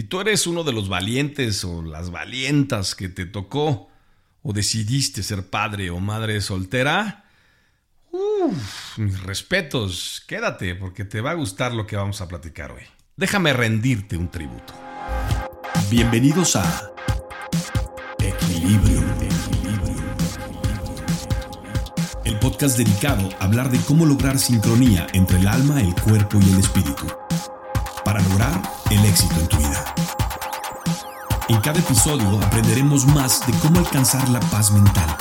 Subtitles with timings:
[0.00, 3.90] Si tú eres uno de los valientes o las valientas que te tocó
[4.42, 7.26] o decidiste ser padre o madre soltera,
[8.10, 12.84] uff, mis respetos, quédate porque te va a gustar lo que vamos a platicar hoy.
[13.14, 14.72] Déjame rendirte un tributo.
[15.90, 16.92] Bienvenidos a
[18.20, 19.04] Equilibrio.
[22.24, 26.52] El podcast dedicado a hablar de cómo lograr sincronía entre el alma, el cuerpo y
[26.52, 27.06] el espíritu
[28.02, 29.94] para lograr el éxito en tu vida.
[31.48, 35.16] En cada episodio aprenderemos más de cómo alcanzar la paz mental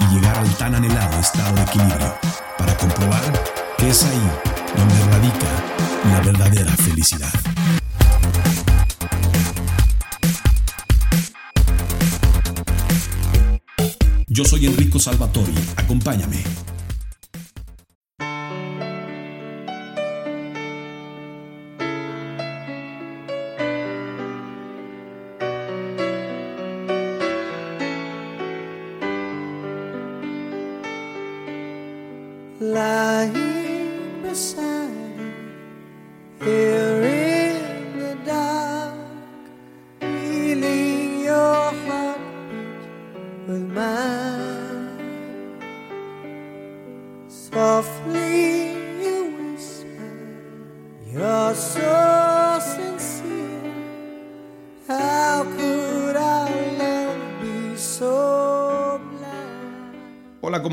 [0.00, 2.14] y llegar al tan anhelado estado de equilibrio
[2.58, 3.32] para comprobar
[3.78, 4.30] que es ahí
[4.76, 5.46] donde radica
[6.10, 7.32] la verdadera felicidad.
[14.28, 16.44] Yo soy Enrico Salvatori, acompáñame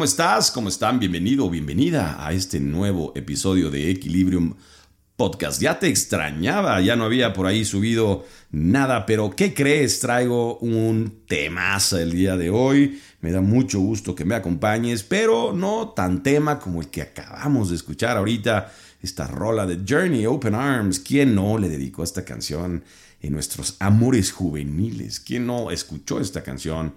[0.04, 0.52] ¿cómo estás?
[0.52, 1.00] ¿Cómo están?
[1.00, 4.54] Bienvenido o bienvenida a este nuevo episodio de Equilibrium
[5.16, 5.62] Podcast.
[5.62, 10.02] Ya te extrañaba, ya no había por ahí subido nada, pero ¿qué crees?
[10.02, 13.00] Traigo un temazo el día de hoy.
[13.22, 17.70] Me da mucho gusto que me acompañes, pero no tan tema como el que acabamos
[17.70, 21.00] de escuchar ahorita, esta rola de Journey Open Arms.
[21.00, 22.84] ¿Quién no le dedicó esta canción
[23.22, 25.22] en nuestros amores juveniles?
[25.22, 26.94] ¿Quién no escuchó esta canción?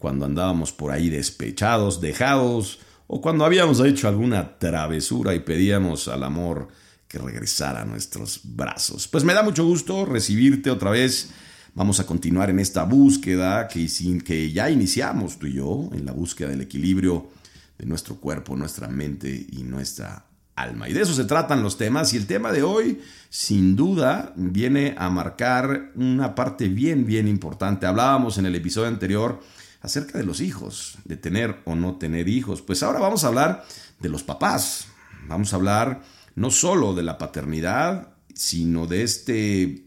[0.00, 6.24] Cuando andábamos por ahí despechados, dejados, o cuando habíamos hecho alguna travesura y pedíamos al
[6.24, 6.68] amor
[7.06, 9.06] que regresara a nuestros brazos.
[9.08, 11.30] Pues me da mucho gusto recibirte otra vez.
[11.74, 13.86] Vamos a continuar en esta búsqueda que,
[14.24, 17.28] que ya iniciamos tú y yo, en la búsqueda del equilibrio
[17.76, 20.88] de nuestro cuerpo, nuestra mente y nuestra alma.
[20.88, 22.14] Y de eso se tratan los temas.
[22.14, 27.86] Y el tema de hoy, sin duda, viene a marcar una parte bien, bien importante.
[27.86, 29.40] Hablábamos en el episodio anterior
[29.80, 32.62] acerca de los hijos, de tener o no tener hijos.
[32.62, 33.64] Pues ahora vamos a hablar
[33.98, 34.88] de los papás.
[35.26, 36.02] Vamos a hablar
[36.34, 39.84] no solo de la paternidad, sino de este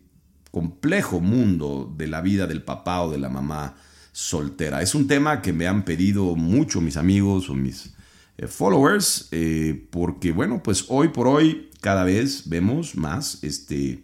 [0.51, 3.75] complejo mundo de la vida del papá o de la mamá
[4.11, 4.81] soltera.
[4.81, 7.93] Es un tema que me han pedido mucho mis amigos o mis
[8.37, 14.03] eh, followers, eh, porque bueno, pues hoy por hoy cada vez vemos más este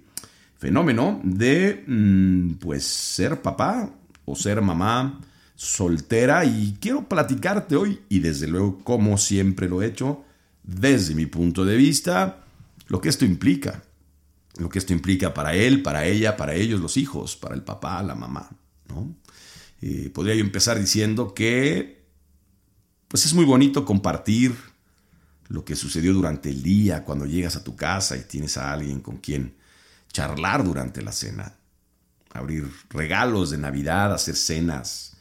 [0.57, 3.91] fenómeno de mm, pues ser papá
[4.25, 5.21] o ser mamá
[5.59, 10.23] soltera y quiero platicarte hoy, y desde luego como siempre lo he hecho,
[10.63, 12.45] desde mi punto de vista,
[12.87, 13.83] lo que esto implica.
[14.55, 18.01] Lo que esto implica para él, para ella, para ellos, los hijos, para el papá,
[18.03, 18.49] la mamá.
[18.87, 19.13] ¿no?
[19.81, 22.05] Eh, podría yo empezar diciendo que
[23.09, 24.55] pues es muy bonito compartir
[25.49, 29.01] lo que sucedió durante el día, cuando llegas a tu casa y tienes a alguien
[29.01, 29.55] con quien
[30.13, 31.55] charlar durante la cena,
[32.31, 35.17] abrir regalos de Navidad, hacer cenas,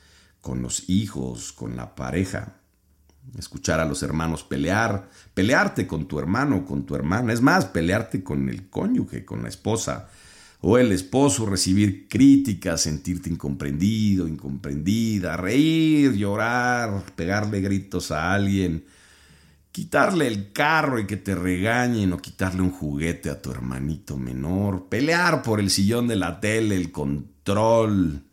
[0.48, 2.54] con los hijos, con la pareja,
[3.36, 8.24] escuchar a los hermanos pelear, pelearte con tu hermano, con tu hermana, es más, pelearte
[8.24, 10.08] con el cónyuge, con la esposa,
[10.62, 18.86] o el esposo recibir críticas, sentirte incomprendido, incomprendida, reír, llorar, pegarle gritos a alguien,
[19.70, 24.88] quitarle el carro y que te regañen o quitarle un juguete a tu hermanito menor,
[24.88, 28.27] pelear por el sillón de la tele, el control,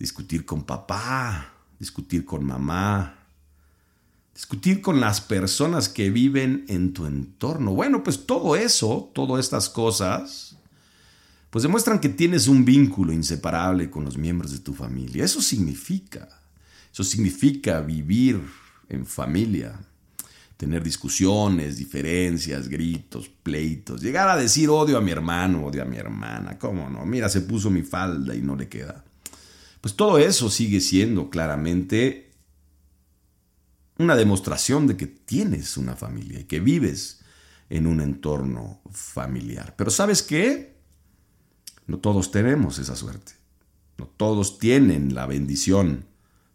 [0.00, 3.18] discutir con papá, discutir con mamá,
[4.34, 7.74] discutir con las personas que viven en tu entorno.
[7.74, 10.56] Bueno, pues todo eso, todas estas cosas,
[11.50, 15.22] pues demuestran que tienes un vínculo inseparable con los miembros de tu familia.
[15.22, 16.28] Eso significa,
[16.90, 18.40] eso significa vivir
[18.88, 19.78] en familia,
[20.56, 25.98] tener discusiones, diferencias, gritos, pleitos, llegar a decir odio a mi hermano, odio a mi
[25.98, 27.04] hermana, ¿cómo no?
[27.04, 29.04] Mira, se puso mi falda y no le queda.
[29.80, 32.30] Pues todo eso sigue siendo claramente
[33.98, 37.20] una demostración de que tienes una familia y que vives
[37.68, 39.74] en un entorno familiar.
[39.76, 40.76] Pero ¿sabes qué?
[41.86, 43.32] No todos tenemos esa suerte.
[43.98, 46.06] No todos tienen la bendición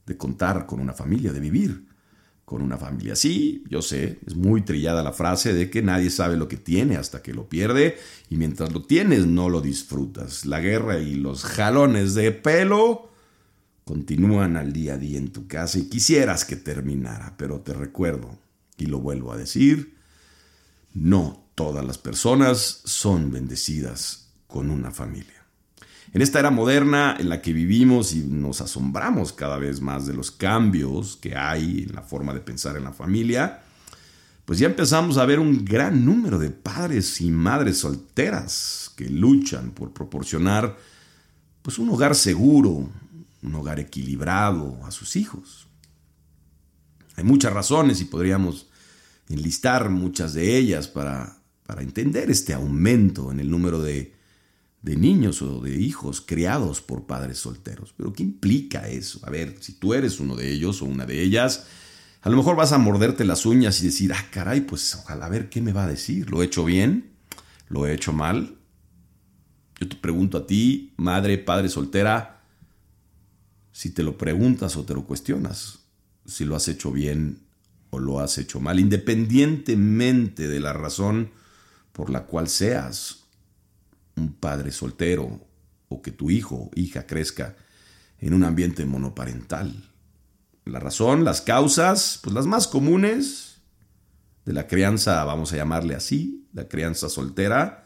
[0.05, 1.87] de contar con una familia, de vivir
[2.45, 3.15] con una familia.
[3.15, 6.95] Sí, yo sé, es muy trillada la frase de que nadie sabe lo que tiene
[6.95, 7.97] hasta que lo pierde
[8.29, 10.45] y mientras lo tienes no lo disfrutas.
[10.45, 13.11] La guerra y los jalones de pelo
[13.85, 18.37] continúan al día a día en tu casa y quisieras que terminara, pero te recuerdo,
[18.77, 19.95] y lo vuelvo a decir,
[20.93, 25.45] no todas las personas son bendecidas con una familia.
[26.13, 30.13] En esta era moderna en la que vivimos y nos asombramos cada vez más de
[30.13, 33.61] los cambios que hay en la forma de pensar en la familia,
[34.45, 39.71] pues ya empezamos a ver un gran número de padres y madres solteras que luchan
[39.71, 40.77] por proporcionar
[41.61, 42.89] pues un hogar seguro,
[43.45, 45.67] un hogar equilibrado a sus hijos.
[47.15, 48.67] Hay muchas razones y podríamos
[49.29, 54.15] enlistar muchas de ellas para, para entender este aumento en el número de
[54.85, 57.91] de niños o de hijos criados por padres solteros.
[57.97, 59.19] Pero ¿qué implica eso?
[59.23, 61.65] A ver, si tú eres uno de ellos o una de ellas,
[62.21, 65.29] a lo mejor vas a morderte las uñas y decir, ah, caray, pues ojalá a
[65.29, 66.29] ver qué me va a decir.
[66.29, 67.15] ¿Lo he hecho bien?
[67.67, 68.59] ¿Lo he hecho mal?
[69.79, 72.34] Yo te pregunto a ti, madre, padre soltera,
[73.75, 75.79] si te lo preguntas o te lo cuestionas,
[76.25, 77.41] si lo has hecho bien
[77.89, 81.31] o lo has hecho mal, independientemente de la razón
[81.91, 83.25] por la cual seas
[84.15, 85.45] un padre soltero
[85.89, 87.57] o que tu hijo o hija crezca
[88.19, 89.91] en un ambiente monoparental.
[90.63, 93.57] La razón, las causas, pues las más comunes
[94.45, 97.84] de la crianza, vamos a llamarle así, la crianza soltera,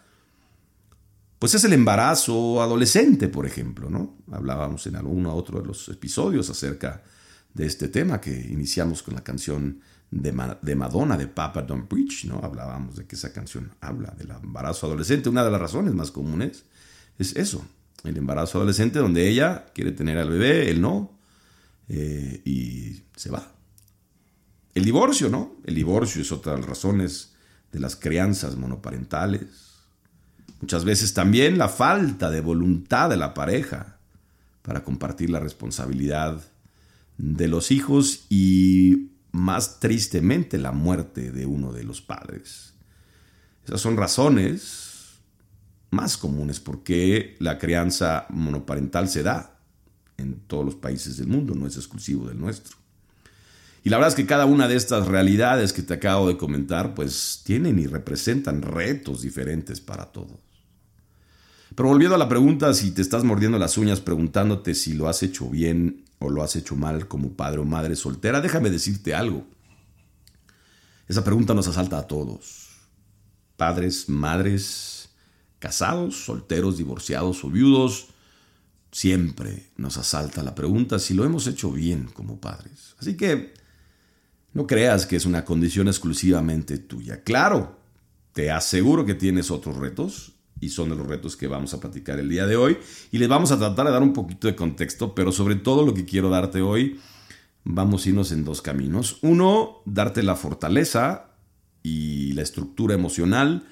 [1.40, 4.18] pues es el embarazo adolescente, por ejemplo, ¿no?
[4.32, 7.02] Hablábamos en alguno otro de los episodios acerca
[7.54, 9.80] de este tema que iniciamos con la canción
[10.12, 10.32] de,
[10.76, 12.40] Madonna, de Papa Don't Preach, ¿no?
[12.44, 15.30] Hablábamos de que esa canción habla del embarazo adolescente.
[15.30, 16.66] Una de las razones más comunes
[17.18, 17.66] es eso,
[18.04, 21.20] el embarazo adolescente donde ella quiere tener al bebé, él no,
[21.88, 23.54] eh, y se va.
[24.74, 25.58] El divorcio, ¿no?
[25.66, 27.34] El divorcio es otra de las razones
[27.72, 29.69] de las crianzas monoparentales.
[30.62, 33.98] Muchas veces también la falta de voluntad de la pareja
[34.62, 36.42] para compartir la responsabilidad
[37.18, 42.74] de los hijos y más tristemente la muerte de uno de los padres.
[43.66, 45.20] Esas son razones
[45.92, 49.60] más comunes por qué la crianza monoparental se da
[50.18, 52.78] en todos los países del mundo, no es exclusivo del nuestro.
[53.84, 56.94] Y la verdad es que cada una de estas realidades que te acabo de comentar,
[56.94, 60.49] pues tienen y representan retos diferentes para todos.
[61.76, 65.24] Pero volviendo a la pregunta, si te estás mordiendo las uñas preguntándote si lo has
[65.24, 69.46] hecho bien o lo has hecho mal como padre o madre soltera, déjame decirte algo.
[71.08, 72.70] Esa pregunta nos asalta a todos.
[73.56, 75.10] Padres, madres,
[75.60, 78.08] casados, solteros, divorciados o viudos,
[78.92, 82.96] siempre nos asalta la pregunta si lo hemos hecho bien como padres.
[83.00, 83.54] Así que
[84.54, 87.24] no creas que es una condición exclusivamente tuya.
[87.24, 87.80] Claro,
[88.34, 92.20] te aseguro que tienes otros retos y son de los retos que vamos a platicar
[92.20, 92.78] el día de hoy.
[93.12, 95.94] Y les vamos a tratar de dar un poquito de contexto, pero sobre todo lo
[95.94, 97.00] que quiero darte hoy,
[97.64, 99.20] vamos a irnos en dos caminos.
[99.22, 101.32] Uno, darte la fortaleza
[101.84, 103.68] y la estructura emocional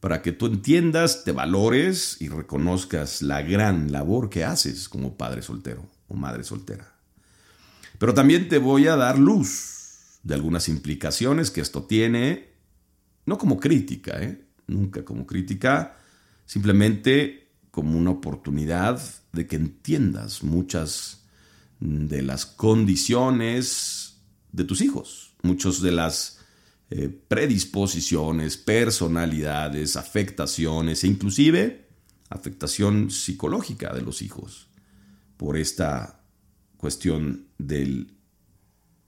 [0.00, 5.42] para que tú entiendas, te valores y reconozcas la gran labor que haces como padre
[5.42, 6.94] soltero o madre soltera.
[7.98, 12.48] Pero también te voy a dar luz de algunas implicaciones que esto tiene,
[13.26, 14.42] no como crítica, ¿eh?
[14.66, 15.98] nunca como crítica,
[16.50, 19.00] simplemente como una oportunidad
[19.30, 21.22] de que entiendas muchas
[21.78, 24.16] de las condiciones
[24.50, 26.40] de tus hijos, muchas de las
[26.90, 31.86] eh, predisposiciones, personalidades, afectaciones e inclusive
[32.30, 34.70] afectación psicológica de los hijos
[35.36, 36.24] por esta
[36.78, 38.16] cuestión del,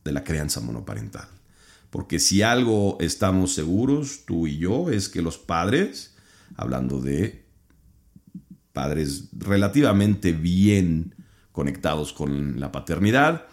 [0.04, 1.26] de la crianza monoparental.
[1.90, 6.11] Porque si algo estamos seguros, tú y yo, es que los padres
[6.56, 7.46] hablando de
[8.72, 11.14] padres relativamente bien
[11.52, 13.46] conectados con la paternidad,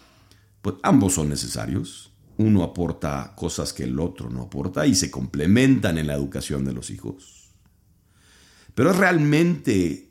[0.62, 2.12] pues ambos son necesarios.
[2.38, 6.72] Uno aporta cosas que el otro no aporta y se complementan en la educación de
[6.72, 7.50] los hijos.
[8.74, 10.10] Pero es realmente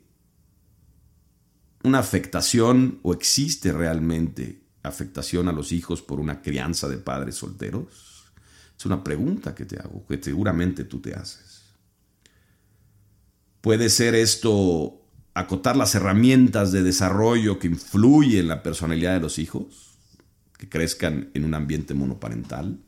[1.82, 8.32] una afectación o existe realmente afectación a los hijos por una crianza de padres solteros?
[8.78, 11.49] Es una pregunta que te hago, que seguramente tú te haces.
[13.60, 15.00] Puede ser esto
[15.34, 19.98] acotar las herramientas de desarrollo que influyen en la personalidad de los hijos,
[20.58, 22.78] que crezcan en un ambiente monoparental.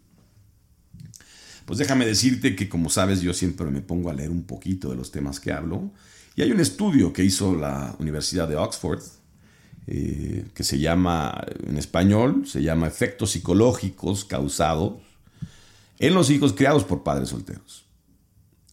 [1.67, 4.97] Pues déjame decirte que como sabes yo siempre me pongo a leer un poquito de
[4.97, 5.91] los temas que hablo
[6.35, 9.03] y hay un estudio que hizo la Universidad de Oxford
[9.87, 14.95] eh, que se llama, en español, se llama efectos psicológicos causados
[15.99, 17.85] en los hijos criados por padres solteros.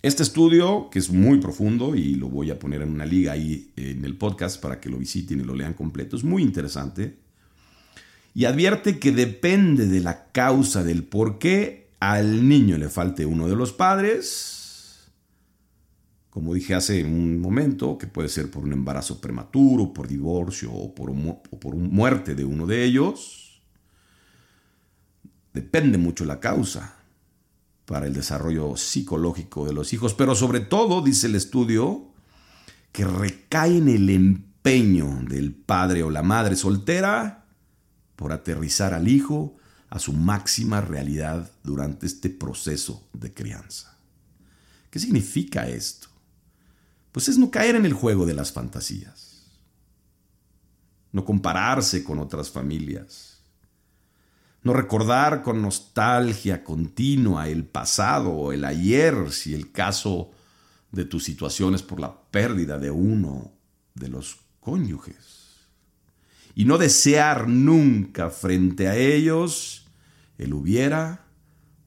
[0.02, 3.74] Este estudio, que es muy profundo y lo voy a poner en una liga ahí
[3.76, 7.18] en el podcast para que lo visiten y lo lean completo, es muy interesante
[8.34, 13.50] y advierte que depende de la causa del por qué al niño le falte uno
[13.50, 15.12] de los padres,
[16.30, 20.96] como dije hace un momento, que puede ser por un embarazo prematuro, por divorcio o
[20.96, 23.62] por, o por muerte de uno de ellos,
[25.54, 26.99] depende mucho la causa
[27.90, 32.12] para el desarrollo psicológico de los hijos, pero sobre todo, dice el estudio,
[32.92, 37.48] que recae en el empeño del padre o la madre soltera
[38.16, 39.58] por aterrizar al hijo
[39.90, 43.98] a su máxima realidad durante este proceso de crianza.
[44.92, 46.10] ¿Qué significa esto?
[47.12, 49.48] Pues es no caer en el juego de las fantasías,
[51.12, 53.39] no compararse con otras familias,
[54.62, 60.32] no recordar con nostalgia continua el pasado o el ayer si el caso
[60.92, 63.54] de tu situación es por la pérdida de uno
[63.94, 65.68] de los cónyuges.
[66.56, 69.86] Y no desear nunca frente a ellos
[70.38, 71.26] el hubiera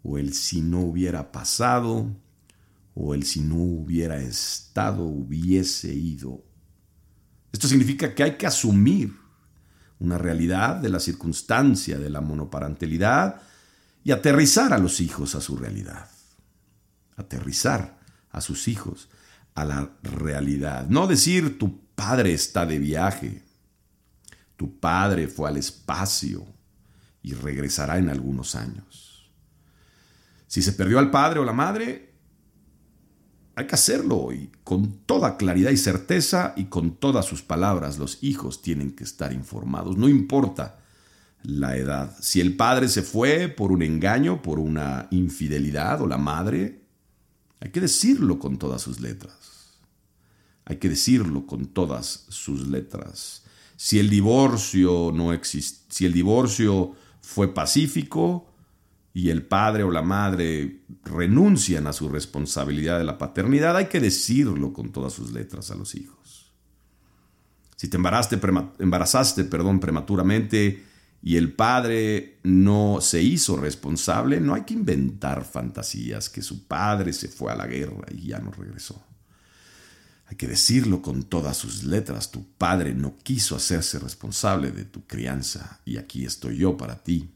[0.02, 2.10] o el si no hubiera pasado
[2.94, 6.42] o el si no hubiera estado hubiese ido.
[7.52, 9.21] Esto significa que hay que asumir
[10.02, 13.40] una realidad de la circunstancia de la monoparentalidad
[14.02, 16.08] y aterrizar a los hijos a su realidad.
[17.16, 19.08] Aterrizar a sus hijos
[19.54, 20.86] a la realidad.
[20.88, 23.42] No decir tu padre está de viaje,
[24.56, 26.44] tu padre fue al espacio
[27.22, 29.30] y regresará en algunos años.
[30.48, 32.11] Si se perdió al padre o la madre,
[33.54, 37.98] hay que hacerlo y con toda claridad y certeza y con todas sus palabras.
[37.98, 40.78] Los hijos tienen que estar informados, no importa
[41.42, 42.16] la edad.
[42.20, 46.82] Si el padre se fue por un engaño, por una infidelidad o la madre,
[47.60, 49.34] hay que decirlo con todas sus letras.
[50.64, 53.42] Hay que decirlo con todas sus letras.
[53.76, 58.51] Si el divorcio no existe, si el divorcio fue pacífico,
[59.14, 64.00] y el padre o la madre renuncian a su responsabilidad de la paternidad, hay que
[64.00, 66.52] decirlo con todas sus letras a los hijos.
[67.76, 68.40] Si te embarazaste,
[68.78, 70.84] embarazaste perdón, prematuramente
[71.22, 77.12] y el padre no se hizo responsable, no hay que inventar fantasías que su padre
[77.12, 79.04] se fue a la guerra y ya no regresó.
[80.26, 85.06] Hay que decirlo con todas sus letras, tu padre no quiso hacerse responsable de tu
[85.06, 87.30] crianza y aquí estoy yo para ti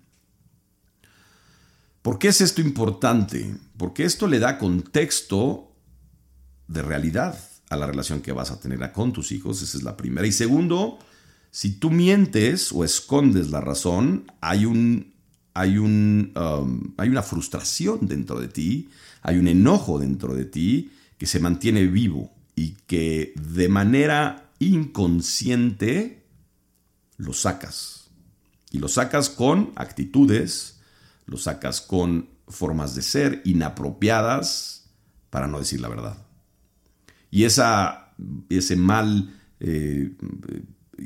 [2.06, 3.56] ¿Por qué es esto importante?
[3.76, 5.74] Porque esto le da contexto
[6.68, 7.36] de realidad
[7.68, 10.24] a la relación que vas a tener con tus hijos, esa es la primera.
[10.24, 11.00] Y segundo,
[11.50, 15.14] si tú mientes o escondes la razón, hay, un,
[15.52, 18.88] hay, un, um, hay una frustración dentro de ti,
[19.22, 26.24] hay un enojo dentro de ti que se mantiene vivo y que de manera inconsciente
[27.16, 28.10] lo sacas.
[28.70, 30.75] Y lo sacas con actitudes,
[31.26, 34.90] lo sacas con formas de ser inapropiadas
[35.30, 36.16] para no decir la verdad.
[37.30, 38.14] Y esa,
[38.48, 40.16] ese mal eh,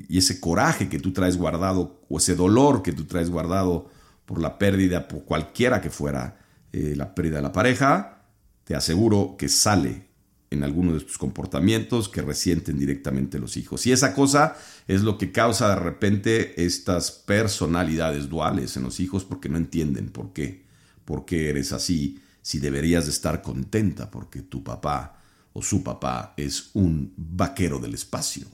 [0.09, 3.89] y ese coraje que tú traes guardado, o ese dolor que tú traes guardado
[4.27, 6.39] por la pérdida, por cualquiera que fuera
[6.73, 8.23] eh, la pérdida de la pareja,
[8.65, 10.10] te aseguro que sale
[10.50, 13.87] en alguno de tus comportamientos que resienten directamente los hijos.
[13.87, 14.57] Y esa cosa
[14.88, 20.11] es lo que causa de repente estas personalidades duales en los hijos porque no entienden
[20.11, 20.64] por qué,
[21.04, 25.21] por qué eres así, si deberías de estar contenta porque tu papá
[25.52, 28.47] o su papá es un vaquero del espacio.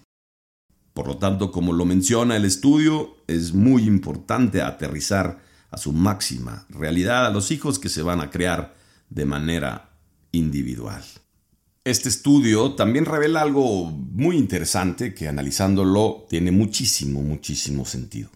[0.92, 6.66] Por lo tanto, como lo menciona el estudio, es muy importante aterrizar a su máxima
[6.70, 8.74] realidad a los hijos que se van a crear
[9.10, 9.90] de manera
[10.32, 11.04] individual.
[11.86, 18.28] Este estudio también revela algo muy interesante que analizándolo tiene muchísimo, muchísimo sentido.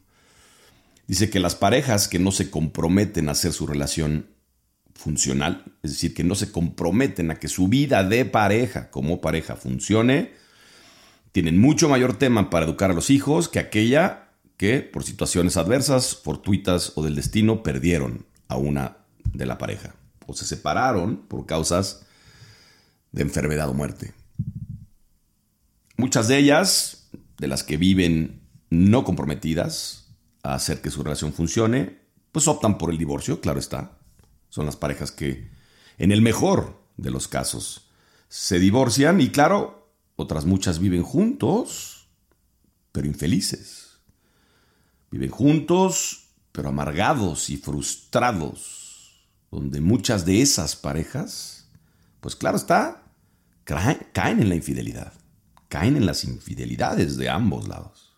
[1.09, 4.27] Dice que las parejas que no se comprometen a hacer su relación
[4.95, 9.57] funcional, es decir, que no se comprometen a que su vida de pareja como pareja
[9.57, 10.31] funcione,
[11.33, 14.29] tienen mucho mayor tema para educar a los hijos que aquella
[14.59, 19.97] que por situaciones adversas, fortuitas o del destino perdieron a una de la pareja
[20.29, 22.07] o se separaron por causas
[23.13, 24.15] de enfermedad o muerte.
[25.97, 28.41] Muchas de ellas, de las que viven
[28.71, 32.01] no comprometidas a hacer que su relación funcione,
[32.33, 33.99] pues optan por el divorcio, claro está.
[34.49, 35.51] Son las parejas que,
[35.99, 37.91] en el mejor de los casos,
[38.29, 42.09] se divorcian y claro, otras muchas viven juntos,
[42.93, 43.99] pero infelices.
[45.11, 51.60] Viven juntos, pero amargados y frustrados, donde muchas de esas parejas,
[52.21, 53.05] pues claro está,
[53.65, 55.13] caen en la infidelidad,
[55.69, 58.11] caen en las infidelidades de ambos lados.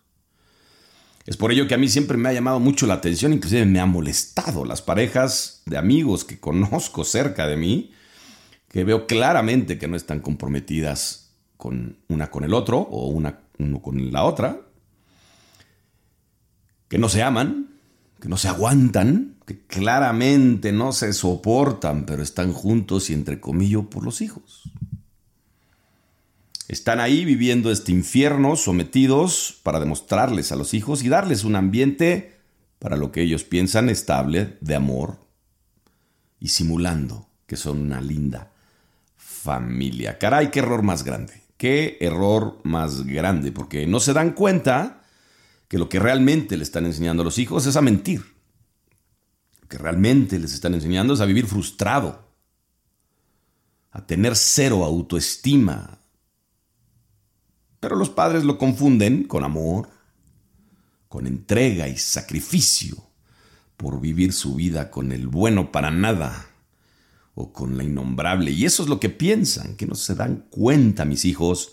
[1.25, 3.79] Es por ello que a mí siempre me ha llamado mucho la atención, inclusive me
[3.79, 7.93] ha molestado las parejas de amigos que conozco cerca de mí,
[8.69, 13.81] que veo claramente que no están comprometidas con una con el otro o una uno
[13.81, 14.61] con la otra,
[16.89, 17.72] que no se aman,
[18.23, 23.87] que no se aguantan, que claramente no se soportan, pero están juntos y entre comillas
[23.91, 24.71] por los hijos.
[26.69, 32.39] Están ahí viviendo este infierno, sometidos para demostrarles a los hijos y darles un ambiente
[32.79, 35.19] para lo que ellos piensan estable, de amor,
[36.39, 38.53] y simulando que son una linda
[39.17, 40.19] familia.
[40.19, 45.02] Caray, qué error más grande, qué error más grande, porque no se dan cuenta
[45.73, 48.23] que lo que realmente le están enseñando a los hijos es a mentir.
[49.63, 52.29] Lo que realmente les están enseñando es a vivir frustrado,
[53.91, 55.99] a tener cero autoestima,
[57.81, 59.89] pero los padres lo confunden con amor,
[61.09, 63.03] con entrega y sacrificio
[63.79, 66.51] por vivir su vida con el bueno para nada
[67.33, 68.51] o con la innombrable.
[68.51, 71.73] Y eso es lo que piensan, que no se dan cuenta, mis hijos,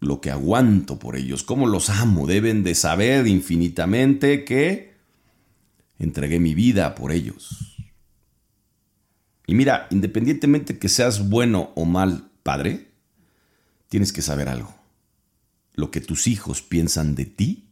[0.00, 2.26] lo que aguanto por ellos, cómo los amo.
[2.26, 4.94] Deben de saber infinitamente que
[5.98, 7.76] entregué mi vida por ellos.
[9.46, 12.90] Y mira, independientemente que seas bueno o mal padre,
[13.88, 14.76] tienes que saber algo
[15.76, 17.68] lo que tus hijos piensan de ti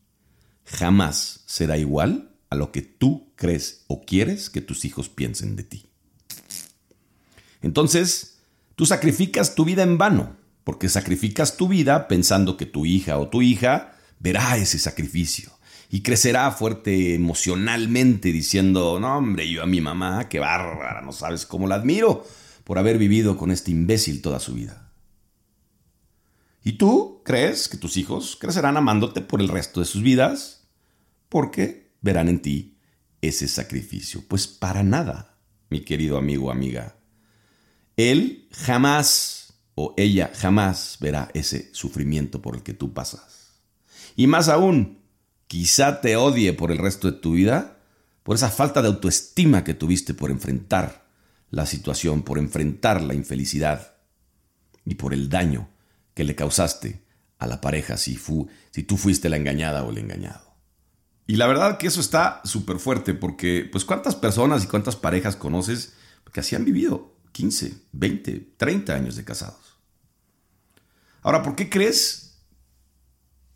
[0.65, 5.65] jamás será igual a lo que tú crees o quieres que tus hijos piensen de
[5.65, 5.87] ti.
[7.63, 8.39] Entonces,
[8.77, 13.29] tú sacrificas tu vida en vano, porque sacrificas tu vida pensando que tu hija o
[13.29, 15.53] tu hija verá ese sacrificio
[15.91, 21.47] y crecerá fuerte emocionalmente diciendo, no hombre, yo a mi mamá, qué bárbara, no sabes
[21.47, 22.27] cómo la admiro
[22.65, 24.91] por haber vivido con este imbécil toda su vida.
[26.65, 30.67] ¿Y tú crees que tus hijos crecerán amándote por el resto de sus vidas?
[31.29, 32.79] Porque verán en ti
[33.21, 34.25] ese sacrificio.
[34.27, 35.37] Pues para nada,
[35.69, 36.97] mi querido amigo amiga.
[37.97, 39.44] Él jamás
[39.75, 43.61] o ella jamás verá ese sufrimiento por el que tú pasas.
[44.17, 44.99] Y más aún,
[45.47, 47.75] quizá te odie por el resto de tu vida
[48.23, 51.07] por esa falta de autoestima que tuviste por enfrentar
[51.51, 53.97] la situación, por enfrentar la infelicidad
[54.85, 55.69] y por el daño
[56.15, 57.05] que le causaste
[57.39, 58.19] a la pareja si,
[58.71, 60.55] si tú fuiste la engañada o el engañado.
[61.27, 65.37] Y la verdad que eso está súper fuerte porque, pues, ¿cuántas personas y cuántas parejas
[65.37, 65.95] conoces
[66.33, 69.77] que así han vivido 15, 20, 30 años de casados?
[71.21, 72.39] Ahora, ¿por qué crees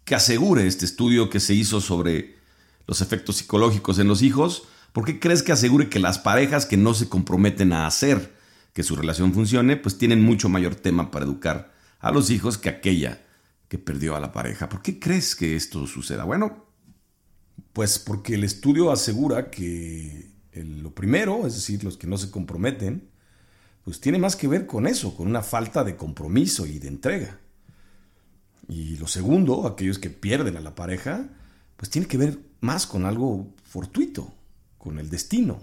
[0.04, 2.36] que asegure este estudio que se hizo sobre
[2.86, 4.64] los efectos psicológicos en los hijos?
[4.92, 8.36] ¿Por qué crees que asegure que las parejas que no se comprometen a hacer
[8.72, 12.68] que su relación funcione, pues tienen mucho mayor tema para educar a los hijos que
[12.68, 13.24] aquella
[13.68, 14.68] que perdió a la pareja.
[14.68, 16.24] ¿Por qué crees que esto suceda?
[16.24, 16.66] Bueno,
[17.72, 23.07] pues porque el estudio asegura que lo primero, es decir, los que no se comprometen,
[23.88, 27.38] pues tiene más que ver con eso, con una falta de compromiso y de entrega.
[28.68, 31.26] Y lo segundo, aquellos que pierden a la pareja,
[31.74, 34.30] pues tiene que ver más con algo fortuito,
[34.76, 35.60] con el destino.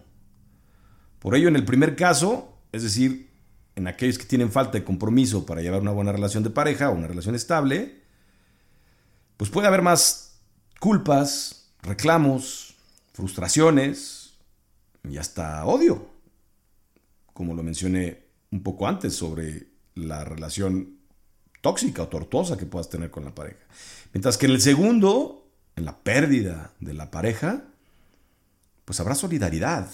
[1.20, 3.30] Por ello, en el primer caso, es decir,
[3.76, 6.96] en aquellos que tienen falta de compromiso para llevar una buena relación de pareja o
[6.96, 8.02] una relación estable,
[9.38, 10.40] pues puede haber más
[10.80, 12.74] culpas, reclamos,
[13.14, 14.34] frustraciones
[15.08, 16.15] y hasta odio,
[17.36, 21.00] como lo mencioné un poco antes sobre la relación
[21.60, 23.60] tóxica o tortuosa que puedas tener con la pareja.
[24.14, 27.66] Mientras que en el segundo, en la pérdida de la pareja,
[28.86, 29.92] pues habrá solidaridad,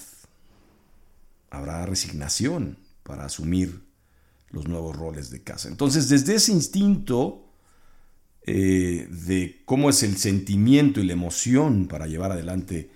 [1.50, 3.88] habrá resignación, para asumir
[4.52, 5.68] los nuevos roles de casa.
[5.68, 7.50] Entonces, desde ese instinto
[8.46, 12.92] eh, de cómo es el sentimiento y la emoción para llevar adelante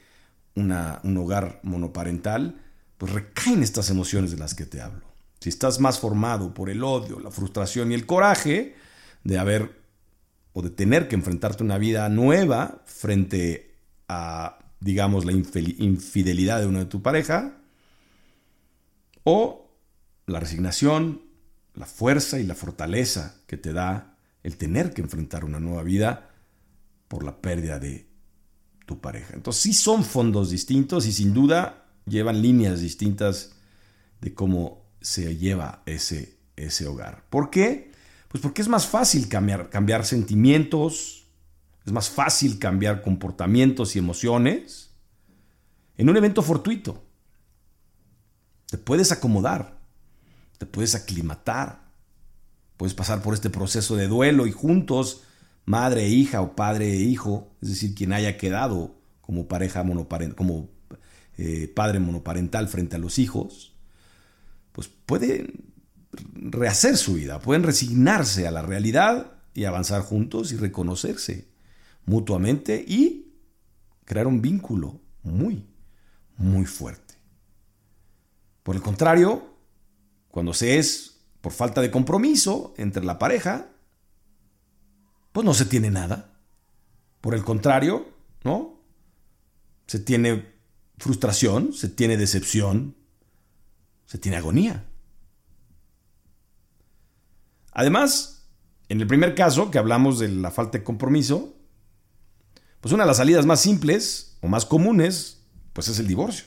[0.54, 2.62] un hogar monoparental,
[2.98, 5.06] pues recaen estas emociones de las que te hablo.
[5.40, 8.76] Si estás más formado por el odio, la frustración y el coraje
[9.24, 9.82] de haber
[10.54, 13.76] o de tener que enfrentarte a una vida nueva frente
[14.08, 17.58] a, digamos, la infidelidad de una de tu pareja,
[19.24, 19.76] o
[20.28, 21.24] la resignación,
[21.74, 26.30] la fuerza y la fortaleza que te da el tener que enfrentar una nueva vida
[27.08, 28.08] por la pérdida de
[28.86, 29.34] tu pareja.
[29.34, 33.54] Entonces sí son fondos distintos y sin duda llevan líneas distintas
[34.22, 37.26] de cómo se lleva ese, ese hogar.
[37.30, 37.92] ¿Por qué?
[38.30, 41.22] Pues porque es más fácil cambiar, cambiar sentimientos,
[41.86, 44.90] Es más fácil cambiar comportamientos y emociones
[45.98, 47.04] en un evento fortuito.
[48.66, 49.78] Te puedes acomodar,
[50.58, 51.84] te puedes aclimatar,
[52.76, 55.22] puedes pasar por este proceso de duelo y juntos,
[55.66, 60.36] madre e hija o padre e hijo, es decir, quien haya quedado como pareja monoparental,
[60.36, 60.70] como
[61.38, 63.76] eh, padre monoparental frente a los hijos,
[64.72, 65.74] pues pueden
[66.34, 71.48] rehacer su vida, pueden resignarse a la realidad y avanzar juntos y reconocerse
[72.06, 73.34] mutuamente y
[74.06, 75.66] crear un vínculo muy,
[76.38, 77.16] muy fuerte.
[78.64, 79.56] Por el contrario,
[80.30, 83.70] cuando se es por falta de compromiso entre la pareja,
[85.32, 86.34] pues no se tiene nada.
[87.22, 88.10] Por el contrario,
[88.44, 88.82] ¿no?
[89.88, 90.55] Se tiene
[90.98, 92.96] frustración, se tiene decepción,
[94.06, 94.86] se tiene agonía.
[97.72, 98.48] Además,
[98.88, 101.56] en el primer caso, que hablamos de la falta de compromiso,
[102.80, 105.42] pues una de las salidas más simples o más comunes,
[105.74, 106.46] pues es el divorcio.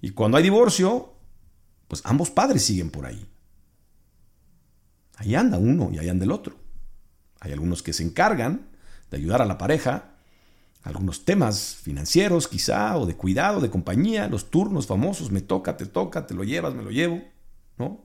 [0.00, 1.14] Y cuando hay divorcio,
[1.88, 3.26] pues ambos padres siguen por ahí.
[5.16, 6.56] Ahí anda uno y ahí anda el otro.
[7.40, 8.68] Hay algunos que se encargan
[9.10, 10.17] de ayudar a la pareja,
[10.82, 15.86] algunos temas financieros quizá, o de cuidado, de compañía, los turnos famosos, me toca, te
[15.86, 17.22] toca, te lo llevas, me lo llevo,
[17.76, 18.04] ¿no?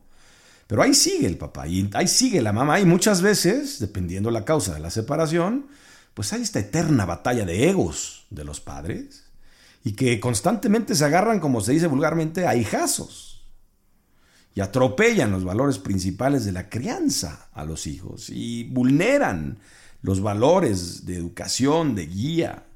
[0.68, 4.46] Pero ahí sigue el papá y ahí sigue la mamá y muchas veces, dependiendo la
[4.46, 5.68] causa de la separación,
[6.14, 9.26] pues hay esta eterna batalla de egos de los padres
[9.84, 13.34] y que constantemente se agarran, como se dice vulgarmente, a hijazos
[14.56, 19.60] y atropellan los valores principales de la crianza a los hijos y vulneran
[20.04, 22.68] los valores de educación, de guía,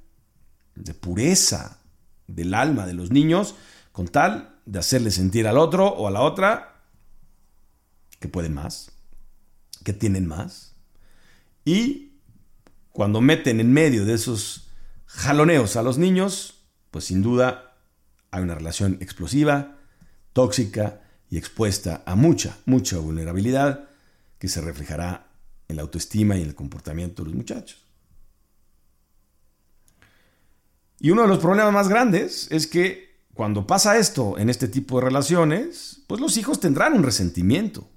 [0.75, 1.81] de pureza
[2.25, 3.55] del alma de los niños
[3.91, 6.83] con tal de hacerle sentir al otro o a la otra
[8.19, 8.91] que pueden más,
[9.83, 10.75] que tienen más.
[11.65, 12.13] Y
[12.91, 14.69] cuando meten en medio de esos
[15.05, 17.75] jaloneos a los niños, pues sin duda
[18.31, 19.77] hay una relación explosiva,
[20.31, 23.89] tóxica y expuesta a mucha, mucha vulnerabilidad
[24.39, 25.26] que se reflejará
[25.67, 27.83] en la autoestima y en el comportamiento de los muchachos.
[30.99, 34.97] Y uno de los problemas más grandes es que cuando pasa esto en este tipo
[34.99, 37.87] de relaciones, pues los hijos tendrán un resentimiento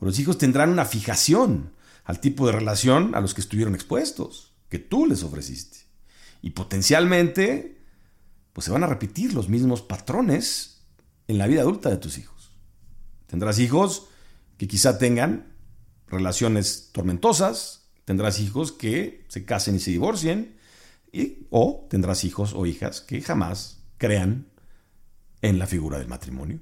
[0.00, 1.72] los hijos tendrán una fijación
[2.04, 5.78] al tipo de relación a los que estuvieron expuestos, que tú les ofreciste.
[6.40, 7.82] Y potencialmente,
[8.52, 10.86] pues se van a repetir los mismos patrones
[11.26, 12.52] en la vida adulta de tus hijos.
[13.26, 14.06] Tendrás hijos
[14.56, 15.52] que quizá tengan
[16.10, 20.56] relaciones tormentosas, tendrás hijos que se casen y se divorcien,
[21.12, 24.48] y, o tendrás hijos o hijas que jamás crean
[25.42, 26.60] en la figura del matrimonio.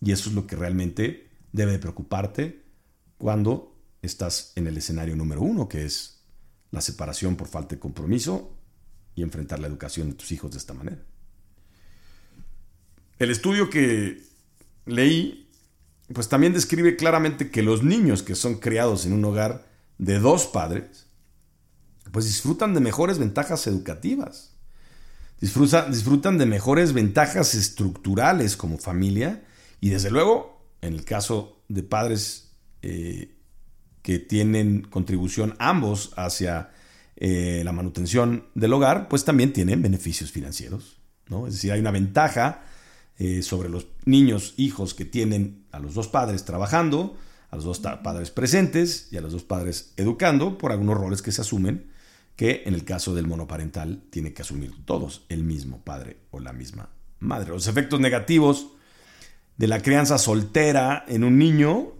[0.00, 2.64] Y eso es lo que realmente debe de preocuparte
[3.18, 6.22] cuando estás en el escenario número uno, que es
[6.70, 8.56] la separación por falta de compromiso
[9.14, 11.02] y enfrentar la educación de tus hijos de esta manera.
[13.18, 14.22] El estudio que
[14.86, 15.49] leí,
[16.12, 19.66] pues también describe claramente que los niños que son criados en un hogar
[19.98, 21.06] de dos padres,
[22.10, 24.56] pues disfrutan de mejores ventajas educativas,
[25.40, 29.44] disfrutan, de mejores ventajas estructurales como familia
[29.80, 33.36] y desde luego en el caso de padres eh,
[34.02, 36.70] que tienen contribución ambos hacia
[37.16, 41.00] eh, la manutención del hogar, pues también tienen beneficios financieros.
[41.28, 41.46] ¿no?
[41.46, 42.64] Es decir, hay una ventaja
[43.22, 47.18] eh, sobre los niños, hijos que tienen a los dos padres trabajando,
[47.50, 51.30] a los dos padres presentes y a los dos padres educando por algunos roles que
[51.30, 51.90] se asumen
[52.34, 56.54] que en el caso del monoparental tiene que asumir todos el mismo padre o la
[56.54, 57.50] misma madre.
[57.50, 58.68] Los efectos negativos
[59.58, 61.92] de la crianza soltera en un niño,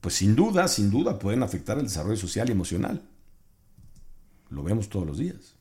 [0.00, 3.02] pues sin duda, sin duda pueden afectar el desarrollo social y emocional.
[4.48, 5.54] Lo vemos todos los días.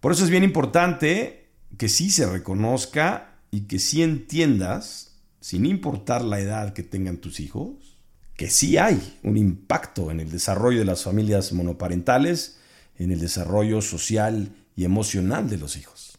[0.00, 1.43] Por eso es bien importante
[1.76, 7.40] que sí se reconozca y que sí entiendas, sin importar la edad que tengan tus
[7.40, 7.98] hijos,
[8.36, 12.58] que sí hay un impacto en el desarrollo de las familias monoparentales,
[12.98, 16.18] en el desarrollo social y emocional de los hijos.